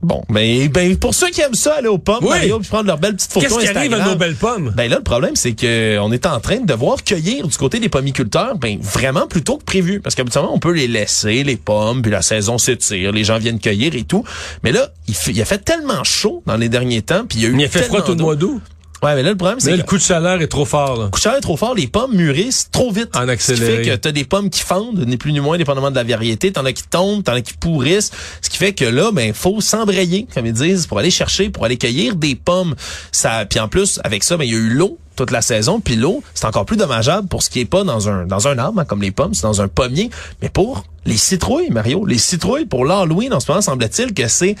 Bon, 0.00 0.22
ben, 0.28 0.68
ben 0.68 0.96
pour 0.96 1.12
ceux 1.12 1.30
qui 1.30 1.40
aiment 1.40 1.54
ça, 1.54 1.74
aller 1.74 1.88
aux 1.88 1.98
pommes, 1.98 2.24
Mario, 2.24 2.60
puis 2.60 2.68
prendre 2.68 2.86
leurs 2.86 2.98
belles 2.98 3.16
petites 3.16 3.32
photos 3.32 3.58
Qu'est-ce 3.58 3.72
qui 3.72 3.76
arrive 3.76 3.94
à 3.94 4.04
nos 4.04 4.14
belles 4.14 4.36
pommes? 4.36 4.72
Ben 4.76 4.88
là, 4.88 4.98
le 4.98 5.02
problème, 5.02 5.34
c'est 5.34 5.54
que 5.54 5.98
on 5.98 6.12
est 6.12 6.24
en 6.24 6.38
train 6.38 6.58
de 6.58 6.66
devoir 6.66 7.02
cueillir 7.02 7.48
du 7.48 7.56
côté 7.56 7.80
des 7.80 7.88
pommiculteurs, 7.88 8.56
ben 8.58 8.78
vraiment 8.80 9.26
plus 9.26 9.42
tôt 9.42 9.56
que 9.56 9.64
prévu, 9.64 9.98
parce 10.00 10.14
qu'habituellement 10.14 10.54
on 10.54 10.60
peut 10.60 10.72
les 10.72 10.86
laisser 10.86 11.42
les 11.42 11.56
pommes, 11.56 12.02
puis 12.02 12.12
la 12.12 12.22
saison 12.22 12.58
s'étire, 12.58 13.10
les 13.10 13.24
gens 13.24 13.38
viennent 13.38 13.58
cueillir 13.58 13.96
et 13.96 14.04
tout. 14.04 14.22
Mais 14.62 14.70
là, 14.70 14.88
il, 15.08 15.14
il 15.34 15.42
a 15.42 15.44
fait 15.44 15.58
tellement 15.58 16.04
chaud 16.04 16.44
dans 16.46 16.56
les 16.56 16.68
derniers 16.68 17.02
temps, 17.02 17.24
puis 17.28 17.38
il 17.38 17.42
y 17.42 17.46
a 17.46 17.48
eu. 17.48 17.58
Il 17.58 17.64
a 17.64 17.68
fait 17.68 17.82
froid 17.82 18.02
tout 18.02 18.14
le 18.14 18.22
mois 18.22 18.36
d'août. 18.36 18.62
Ouais, 19.02 19.14
mais 19.14 19.22
là, 19.22 19.30
le 19.30 19.36
problème, 19.36 19.60
c'est 19.60 19.76
le 19.76 19.82
coup 19.82 19.96
de 19.96 20.02
chaleur 20.02 20.40
est 20.40 20.48
trop 20.48 20.64
fort, 20.64 20.96
là. 20.96 21.04
Le 21.04 21.10
coup 21.10 21.18
de 21.18 21.22
chaleur 21.22 21.38
est 21.38 21.42
trop 21.42 21.56
fort, 21.56 21.74
les 21.74 21.86
pommes 21.86 22.14
mûrissent 22.16 22.68
trop 22.70 22.90
vite. 22.90 23.14
En 23.14 23.28
accéléré. 23.28 23.66
Ce 23.66 23.70
qui 23.70 23.84
fait 23.84 23.90
que 23.90 23.96
t'as 23.96 24.12
des 24.12 24.24
pommes 24.24 24.50
qui 24.50 24.62
fondent, 24.62 25.04
ni 25.06 25.16
plus 25.16 25.32
ni 25.32 25.40
moins, 25.40 25.56
dépendamment 25.56 25.90
de 25.90 25.96
la 25.96 26.04
variété. 26.04 26.52
T'en 26.52 26.64
as 26.64 26.72
qui 26.72 26.82
tombent, 26.84 27.22
t'en 27.22 27.34
as 27.34 27.42
qui 27.42 27.54
pourrissent. 27.54 28.10
Ce 28.42 28.50
qui 28.50 28.56
fait 28.58 28.72
que 28.72 28.84
là, 28.84 29.10
ben, 29.12 29.32
faut 29.32 29.60
s'embrayer, 29.60 30.26
comme 30.34 30.46
ils 30.46 30.52
disent, 30.52 30.86
pour 30.86 30.98
aller 30.98 31.10
chercher, 31.10 31.50
pour 31.50 31.64
aller 31.64 31.76
cueillir 31.76 32.16
des 32.16 32.34
pommes. 32.34 32.74
Ça, 33.12 33.44
puis 33.48 33.60
en 33.60 33.68
plus, 33.68 34.00
avec 34.04 34.24
ça, 34.24 34.36
ben, 34.36 34.44
il 34.44 34.52
y 34.52 34.54
a 34.54 34.58
eu 34.58 34.70
l'eau 34.70 34.98
toute 35.18 35.30
la 35.32 35.42
saison. 35.42 35.80
Puis 35.80 35.96
l'eau, 35.96 36.22
c'est 36.34 36.46
encore 36.46 36.64
plus 36.64 36.76
dommageable 36.76 37.28
pour 37.28 37.42
ce 37.42 37.50
qui 37.50 37.60
est 37.60 37.64
pas 37.64 37.84
dans 37.84 38.08
un 38.08 38.24
dans 38.24 38.48
un 38.48 38.56
arbre, 38.58 38.80
hein, 38.80 38.84
comme 38.84 39.02
les 39.02 39.10
pommes, 39.10 39.34
c'est 39.34 39.42
dans 39.42 39.60
un 39.60 39.68
pommier. 39.68 40.10
Mais 40.42 40.48
pour 40.48 40.84
les 41.04 41.16
citrouilles, 41.16 41.70
Mario, 41.70 42.06
les 42.06 42.18
citrouilles, 42.18 42.66
pour 42.66 42.84
l'Halloween, 42.84 43.32
en 43.34 43.40
ce 43.40 43.50
moment, 43.50 43.60
semble-t-il 43.60 44.14
que 44.14 44.28
c'est 44.28 44.54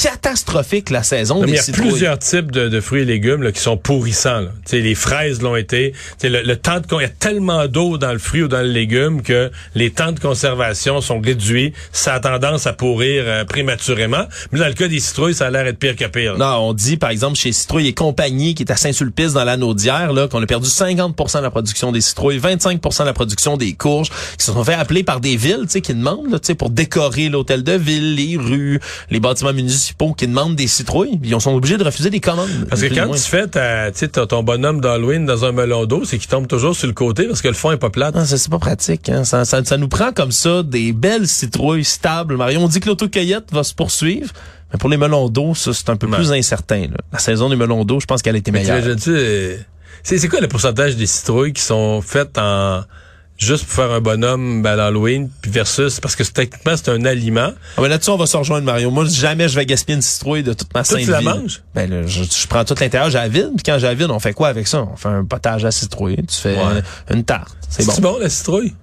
catastrophique 0.00 0.90
la 0.90 1.02
saison 1.02 1.42
des 1.42 1.52
Il 1.52 1.54
y 1.54 1.58
a 1.58 1.72
plusieurs 1.72 2.18
types 2.18 2.50
de, 2.50 2.80
fruits 2.80 3.02
et 3.02 3.04
légumes 3.04 3.42
là, 3.42 3.52
qui 3.52 3.60
sont 3.60 3.76
pourrissants. 3.76 4.40
Là. 4.40 4.50
les 4.72 4.94
fraises 4.94 5.42
l'ont 5.42 5.56
été. 5.56 5.92
Le, 6.22 6.42
le, 6.42 6.56
temps 6.56 6.80
de 6.80 6.86
il 6.92 7.02
y 7.02 7.04
a 7.04 7.08
tellement 7.08 7.66
d'eau 7.66 7.98
dans 7.98 8.12
le 8.12 8.18
fruit 8.18 8.42
ou 8.42 8.48
dans 8.48 8.60
le 8.60 8.70
légume 8.70 9.22
que 9.22 9.50
les 9.74 9.90
temps 9.90 10.12
de 10.12 10.20
conservation 10.20 11.00
sont 11.00 11.20
réduits. 11.20 11.72
Ça 11.92 12.14
a 12.14 12.20
tendance 12.20 12.66
à 12.66 12.72
pourrir 12.72 13.24
euh, 13.26 13.44
prématurément. 13.44 14.24
Mais 14.52 14.58
dans 14.58 14.66
le 14.66 14.74
cas 14.74 14.88
des 14.88 15.00
citrouilles, 15.00 15.34
ça 15.34 15.46
a 15.46 15.50
l'air 15.50 15.64
d'être 15.64 15.78
pire 15.78 15.96
que 15.96 16.06
pire. 16.06 16.38
Non, 16.38 16.68
on 16.68 16.72
dit 16.72 16.96
par 16.96 17.10
exemple 17.10 17.36
chez 17.36 17.52
Citrouilles 17.52 17.88
et 17.88 17.94
compagnie 17.94 18.54
qui 18.54 18.62
est 18.62 18.72
à 18.72 18.76
Saint-Sulpice 18.76 19.32
dans 19.32 19.44
l'anneau 19.44 19.74
d'hier 19.74 20.12
là 20.12 20.28
qu'on 20.28 20.42
a 20.42 20.46
perdu 20.46 20.68
50% 20.68 21.38
de 21.38 21.42
la 21.42 21.50
production 21.50 21.92
des 21.92 22.00
citrouilles, 22.00 22.38
25% 22.38 23.00
de 23.00 23.04
la 23.04 23.12
production 23.12 23.56
des 23.56 23.74
courges 23.74 24.10
qui 24.38 24.44
se 24.44 24.52
sont 24.52 24.64
fait 24.64 24.74
appeler 24.74 25.02
par 25.02 25.20
des 25.20 25.36
villes, 25.36 25.62
tu 25.62 25.70
sais 25.70 25.80
qui 25.80 25.94
demandent 25.94 26.30
là, 26.30 26.38
pour 26.56 26.70
décorer 26.70 27.28
l'hôtel 27.28 27.62
de 27.62 27.72
ville, 27.72 28.14
les 28.14 28.36
rues, 28.36 28.80
les 29.10 29.20
bâtiments 29.20 29.52
municipaux 29.52 29.79
qui 30.16 30.26
demandent 30.26 30.56
des 30.56 30.66
citrouilles, 30.66 31.18
ils 31.22 31.40
sont 31.40 31.54
obligés 31.54 31.76
de 31.76 31.84
refuser 31.84 32.10
des 32.10 32.20
commandes. 32.20 32.48
Parce 32.68 32.82
que 32.82 32.94
quand 32.94 33.10
tu 33.12 33.18
fais 33.18 33.46
ta, 33.46 33.90
ton 34.26 34.42
bonhomme 34.42 34.80
d'Halloween 34.80 35.26
dans 35.26 35.44
un 35.44 35.52
melon 35.52 35.86
d'eau, 35.86 36.04
c'est 36.04 36.18
qu'il 36.18 36.28
tombe 36.28 36.46
toujours 36.46 36.74
sur 36.74 36.86
le 36.86 36.92
côté 36.92 37.26
parce 37.26 37.42
que 37.42 37.48
le 37.48 37.54
fond 37.54 37.70
est 37.72 37.76
pas 37.76 37.90
plat. 37.90 38.12
c'est 38.24 38.50
pas 38.50 38.58
pratique. 38.58 39.08
Hein. 39.08 39.24
Ça, 39.24 39.44
ça, 39.44 39.76
nous 39.76 39.88
prend 39.88 40.12
comme 40.12 40.32
ça 40.32 40.62
des 40.62 40.92
belles 40.92 41.28
citrouilles 41.28 41.84
stables. 41.84 42.36
Mario, 42.36 42.60
on 42.60 42.68
dit 42.68 42.80
que 42.80 42.88
l'autocueillette 42.88 43.52
va 43.52 43.62
se 43.62 43.74
poursuivre. 43.74 44.30
Mais 44.72 44.78
pour 44.78 44.88
les 44.88 44.96
melons 44.96 45.28
d'eau, 45.28 45.54
ça, 45.54 45.72
c'est 45.72 45.88
un 45.90 45.96
peu 45.96 46.08
plus 46.08 46.32
incertain. 46.32 46.88
La 47.12 47.18
saison 47.18 47.48
des 47.48 47.56
melons 47.56 47.84
d'eau, 47.84 48.00
je 48.00 48.06
pense 48.06 48.22
qu'elle 48.22 48.36
a 48.36 48.38
été 48.38 48.50
meilleure. 48.50 48.82
C'est 50.02 50.28
quoi 50.28 50.40
le 50.40 50.48
pourcentage 50.48 50.96
des 50.96 51.06
citrouilles 51.06 51.52
qui 51.52 51.62
sont 51.62 52.00
faites 52.00 52.38
en 52.38 52.82
juste 53.40 53.64
pour 53.64 53.72
faire 53.72 53.90
un 53.90 54.00
bonhomme 54.00 54.62
ben, 54.62 54.72
à 54.72 54.76
l'Halloween, 54.76 55.30
puis 55.40 55.50
versus, 55.50 55.98
parce 55.98 56.14
que 56.14 56.22
techniquement, 56.22 56.76
c'est 56.76 56.90
un 56.90 57.04
aliment. 57.04 57.52
Ah, 57.76 57.82
ben 57.82 57.88
là-dessus, 57.88 58.10
on 58.10 58.16
va 58.16 58.26
se 58.26 58.36
rejoindre, 58.36 58.64
Mario. 58.64 58.90
Moi, 58.90 59.06
jamais 59.06 59.48
je 59.48 59.56
vais 59.56 59.66
gaspiller 59.66 59.96
une 59.96 60.02
citrouille 60.02 60.42
de 60.42 60.52
toute 60.52 60.72
ma 60.74 60.84
sainte 60.84 61.00
tu 61.00 61.10
la 61.10 61.22
manges? 61.22 61.62
Ben, 61.74 62.06
je, 62.06 62.46
prends 62.46 62.64
tout 62.64 62.74
l'intérieur, 62.78 63.10
j'ai 63.10 63.18
la 63.18 63.28
vide, 63.28 63.52
puis 63.56 63.62
quand 63.64 63.78
j'ai 63.78 63.86
la 63.86 63.94
vide, 63.94 64.10
on 64.10 64.20
fait 64.20 64.34
quoi 64.34 64.48
avec 64.48 64.68
ça? 64.68 64.86
On 64.92 64.96
fait 64.96 65.08
un 65.08 65.24
potage 65.24 65.64
à 65.64 65.70
citrouille, 65.70 66.16
tu 66.26 66.36
fais 66.36 66.56
une, 67.10 67.24
tarte. 67.24 67.56
C'est 67.68 67.86
bon. 67.86 67.92
C'est 67.92 68.00
bon, 68.02 68.18
la 68.18 68.28
citrouille? 68.28 68.74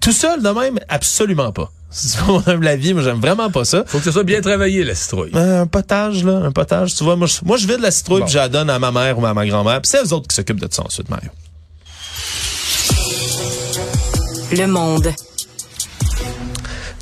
Tout 0.00 0.12
seul, 0.12 0.42
de 0.42 0.48
même, 0.48 0.78
absolument 0.88 1.52
pas. 1.52 1.70
Si 1.90 2.18
on 2.28 2.42
aime 2.42 2.62
la 2.62 2.76
vie, 2.76 2.92
moi 2.92 3.02
j'aime 3.02 3.20
vraiment 3.20 3.48
pas 3.48 3.64
ça. 3.64 3.84
Faut 3.86 3.98
que 3.98 4.04
ça 4.04 4.12
soit 4.12 4.24
bien 4.24 4.40
travaillé 4.40 4.84
la 4.84 4.94
citrouille. 4.94 5.30
Euh, 5.34 5.62
un 5.62 5.66
potage 5.66 6.24
là, 6.24 6.42
un 6.44 6.50
potage. 6.52 6.94
Tu 6.94 7.04
vois, 7.04 7.16
moi 7.16 7.26
je, 7.26 7.36
moi 7.44 7.56
je 7.56 7.66
vide 7.66 7.80
la 7.80 7.92
citrouille 7.92 8.22
puis 8.22 8.32
je 8.32 8.38
la 8.38 8.48
donne 8.48 8.68
à 8.68 8.78
ma 8.78 8.90
mère 8.90 9.18
ou 9.18 9.24
à 9.24 9.32
ma 9.32 9.46
grand-mère. 9.46 9.80
Puis 9.80 9.92
c'est 9.92 10.04
eux 10.04 10.12
autres 10.12 10.26
qui 10.28 10.34
s'occupent 10.34 10.60
de 10.60 10.68
ça 10.70 10.82
ensuite, 10.84 11.08
Mario. 11.08 11.30
Le 14.52 14.66
Monde. 14.66 15.12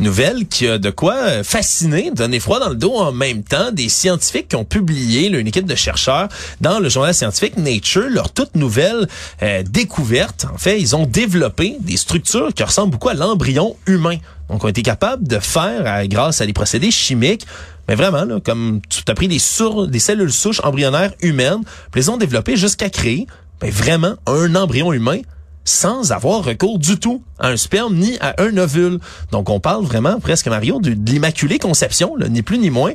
Nouvelle 0.01 0.47
qui 0.47 0.67
a 0.67 0.79
de 0.79 0.89
quoi 0.89 1.45
fasciner, 1.45 2.11
donner 2.11 2.41
froid 2.41 2.59
dans 2.59 2.71
le 2.71 2.75
dos 2.75 2.95
en 2.95 3.13
même 3.13 3.43
temps. 3.43 3.71
Des 3.71 3.91
scientifiques 3.91 4.49
qui 4.49 4.57
ont 4.57 4.65
publié, 4.65 5.29
une 5.29 5.47
équipe 5.47 5.67
de 5.67 5.75
chercheurs, 5.75 6.29
dans 6.63 6.81
le 6.81 6.89
journal 6.89 7.13
scientifique 7.13 7.59
Nature, 7.59 8.09
leur 8.09 8.33
toute 8.33 8.55
nouvelle 8.55 9.09
euh, 9.43 9.63
découverte. 9.63 10.47
En 10.53 10.57
fait, 10.57 10.81
ils 10.81 10.97
ont 10.97 11.05
développé 11.05 11.77
des 11.81 11.99
structures 11.99 12.55
qui 12.55 12.63
ressemblent 12.63 12.93
beaucoup 12.93 13.11
à 13.11 13.15
l'embryon 13.15 13.77
humain. 13.87 14.17
Donc, 14.49 14.65
ont 14.65 14.69
été 14.69 14.83
capables 14.83 15.29
de 15.29 15.39
faire, 15.39 16.07
grâce 16.09 16.41
à 16.41 16.47
des 16.47 16.55
procédés 16.55 16.91
chimiques, 16.91 17.47
mais 17.89 17.95
vraiment, 17.95 18.25
là, 18.25 18.41
comme 18.41 18.81
tu 18.89 19.03
as 19.07 19.15
pris 19.15 19.29
des, 19.29 19.41
des 19.89 19.99
cellules 19.99 20.33
souches 20.33 20.61
embryonnaires 20.65 21.13
humaines, 21.21 21.61
puis 21.93 22.01
les 22.01 22.09
ont 22.09 22.17
développées 22.17 22.57
jusqu'à 22.57 22.89
créer 22.89 23.27
ben, 23.61 23.71
vraiment 23.71 24.15
un 24.27 24.55
embryon 24.55 24.93
humain 24.93 25.21
sans 25.65 26.13
avoir 26.13 26.45
recours 26.45 26.79
du 26.79 26.99
tout 26.99 27.23
à 27.39 27.49
un 27.49 27.57
sperme 27.57 27.95
ni 27.97 28.17
à 28.21 28.41
un 28.43 28.57
ovule. 28.57 28.99
Donc 29.33 29.51
on 29.51 29.61
parle 29.61 29.85
vraiment 29.85 30.21
presque 30.21 30.47
Mario 30.47 30.81
de, 30.81 30.91
l'immaculée 30.91 31.59
conception, 31.59 32.17
ni 32.29 32.43
plus 32.43 32.59
ni 32.59 32.71
moins. 32.71 32.93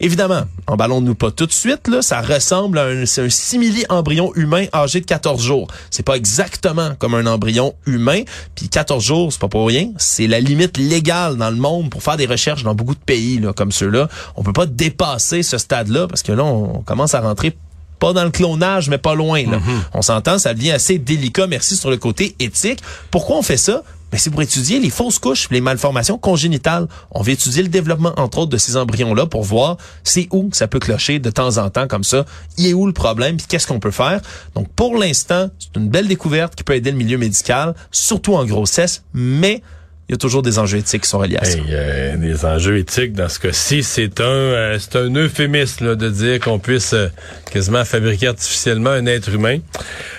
Évidemment, 0.00 0.42
emballons-nous 0.66 1.14
pas 1.14 1.30
tout 1.30 1.46
de 1.46 1.52
suite 1.52 1.88
là, 1.88 2.02
ça 2.02 2.20
ressemble 2.20 2.78
à 2.78 2.84
un, 2.84 3.02
un 3.02 3.28
simili 3.28 3.84
embryon 3.88 4.32
humain 4.34 4.66
âgé 4.72 5.00
de 5.00 5.06
14 5.06 5.42
jours. 5.42 5.68
C'est 5.90 6.04
pas 6.04 6.14
exactement 6.14 6.92
comme 6.98 7.14
un 7.14 7.26
embryon 7.26 7.74
humain, 7.86 8.22
puis 8.54 8.68
14 8.68 9.02
jours, 9.02 9.32
c'est 9.32 9.40
pas 9.40 9.48
pour 9.48 9.66
rien, 9.66 9.90
c'est 9.98 10.26
la 10.26 10.40
limite 10.40 10.78
légale 10.78 11.36
dans 11.36 11.50
le 11.50 11.56
monde 11.56 11.90
pour 11.90 12.02
faire 12.02 12.16
des 12.16 12.26
recherches 12.26 12.62
dans 12.62 12.74
beaucoup 12.74 12.94
de 12.94 13.00
pays 13.00 13.40
comme 13.56 13.72
ceux-là. 13.72 14.08
On 14.36 14.42
peut 14.42 14.52
pas 14.52 14.66
dépasser 14.66 15.42
ce 15.42 15.58
stade-là 15.58 16.06
parce 16.08 16.22
que 16.22 16.32
là 16.32 16.44
on 16.44 16.82
commence 16.82 17.14
à 17.14 17.20
rentrer 17.20 17.56
pas 18.02 18.12
dans 18.12 18.24
le 18.24 18.30
clonage, 18.30 18.88
mais 18.88 18.98
pas 18.98 19.14
loin. 19.14 19.44
Là. 19.44 19.58
Mm-hmm. 19.58 19.80
On 19.94 20.02
s'entend, 20.02 20.36
ça 20.36 20.54
devient 20.54 20.72
assez 20.72 20.98
délicat, 20.98 21.46
merci, 21.46 21.76
sur 21.76 21.88
le 21.88 21.98
côté 21.98 22.34
éthique. 22.40 22.80
Pourquoi 23.12 23.36
on 23.36 23.42
fait 23.42 23.56
ça? 23.56 23.84
Ben, 24.10 24.18
c'est 24.18 24.30
pour 24.30 24.42
étudier 24.42 24.80
les 24.80 24.90
fausses 24.90 25.20
couches, 25.20 25.46
les 25.52 25.60
malformations 25.60 26.18
congénitales. 26.18 26.88
On 27.12 27.22
veut 27.22 27.30
étudier 27.30 27.62
le 27.62 27.68
développement, 27.68 28.12
entre 28.16 28.38
autres, 28.38 28.50
de 28.50 28.56
ces 28.56 28.76
embryons-là 28.76 29.26
pour 29.26 29.44
voir 29.44 29.76
c'est 30.02 30.26
où 30.32 30.50
ça 30.52 30.66
peut 30.66 30.80
clocher 30.80 31.20
de 31.20 31.30
temps 31.30 31.58
en 31.58 31.70
temps 31.70 31.86
comme 31.86 32.02
ça. 32.02 32.26
Il 32.58 32.66
est 32.66 32.74
où 32.74 32.88
le 32.88 32.92
problème, 32.92 33.36
puis 33.36 33.46
qu'est-ce 33.48 33.68
qu'on 33.68 33.78
peut 33.78 33.92
faire? 33.92 34.20
Donc, 34.56 34.66
pour 34.74 34.96
l'instant, 34.96 35.48
c'est 35.60 35.78
une 35.78 35.88
belle 35.88 36.08
découverte 36.08 36.56
qui 36.56 36.64
peut 36.64 36.74
aider 36.74 36.90
le 36.90 36.96
milieu 36.96 37.18
médical, 37.18 37.76
surtout 37.92 38.34
en 38.34 38.44
grossesse, 38.44 39.04
mais 39.14 39.62
il 40.08 40.12
y 40.12 40.14
a 40.14 40.18
toujours 40.18 40.42
des 40.42 40.58
enjeux 40.58 40.78
éthiques 40.78 41.02
qui 41.02 41.08
sont 41.08 41.18
reliés 41.18 41.38
à 41.38 41.44
ça. 41.44 41.58
Euh, 41.70 42.16
des 42.16 42.44
enjeux 42.44 42.78
éthiques 42.78 43.12
dans 43.12 43.28
ce 43.28 43.38
cas-ci, 43.38 43.82
c'est 43.82 44.20
un 44.20 44.24
euh, 44.24 44.78
c'est 44.78 44.96
un 44.96 45.14
euphémisme 45.14 45.96
de 45.96 46.10
dire 46.10 46.40
qu'on 46.40 46.58
puisse 46.58 46.92
euh, 46.92 47.08
quasiment 47.50 47.84
fabriquer 47.84 48.28
artificiellement 48.28 48.90
un 48.90 49.06
être 49.06 49.32
humain. 49.32 49.58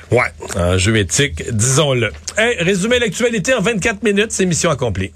Ouais, 0.10 0.32
enjeu 0.56 0.98
éthique, 0.98 1.44
disons-le. 1.52 2.12
Hey, 2.38 2.58
résumer 2.64 3.00
l'actualité 3.00 3.54
en 3.54 3.62
24 3.62 4.04
minutes, 4.04 4.32
c'est 4.32 4.46
mission 4.46 4.72
accomplie. 4.72 5.12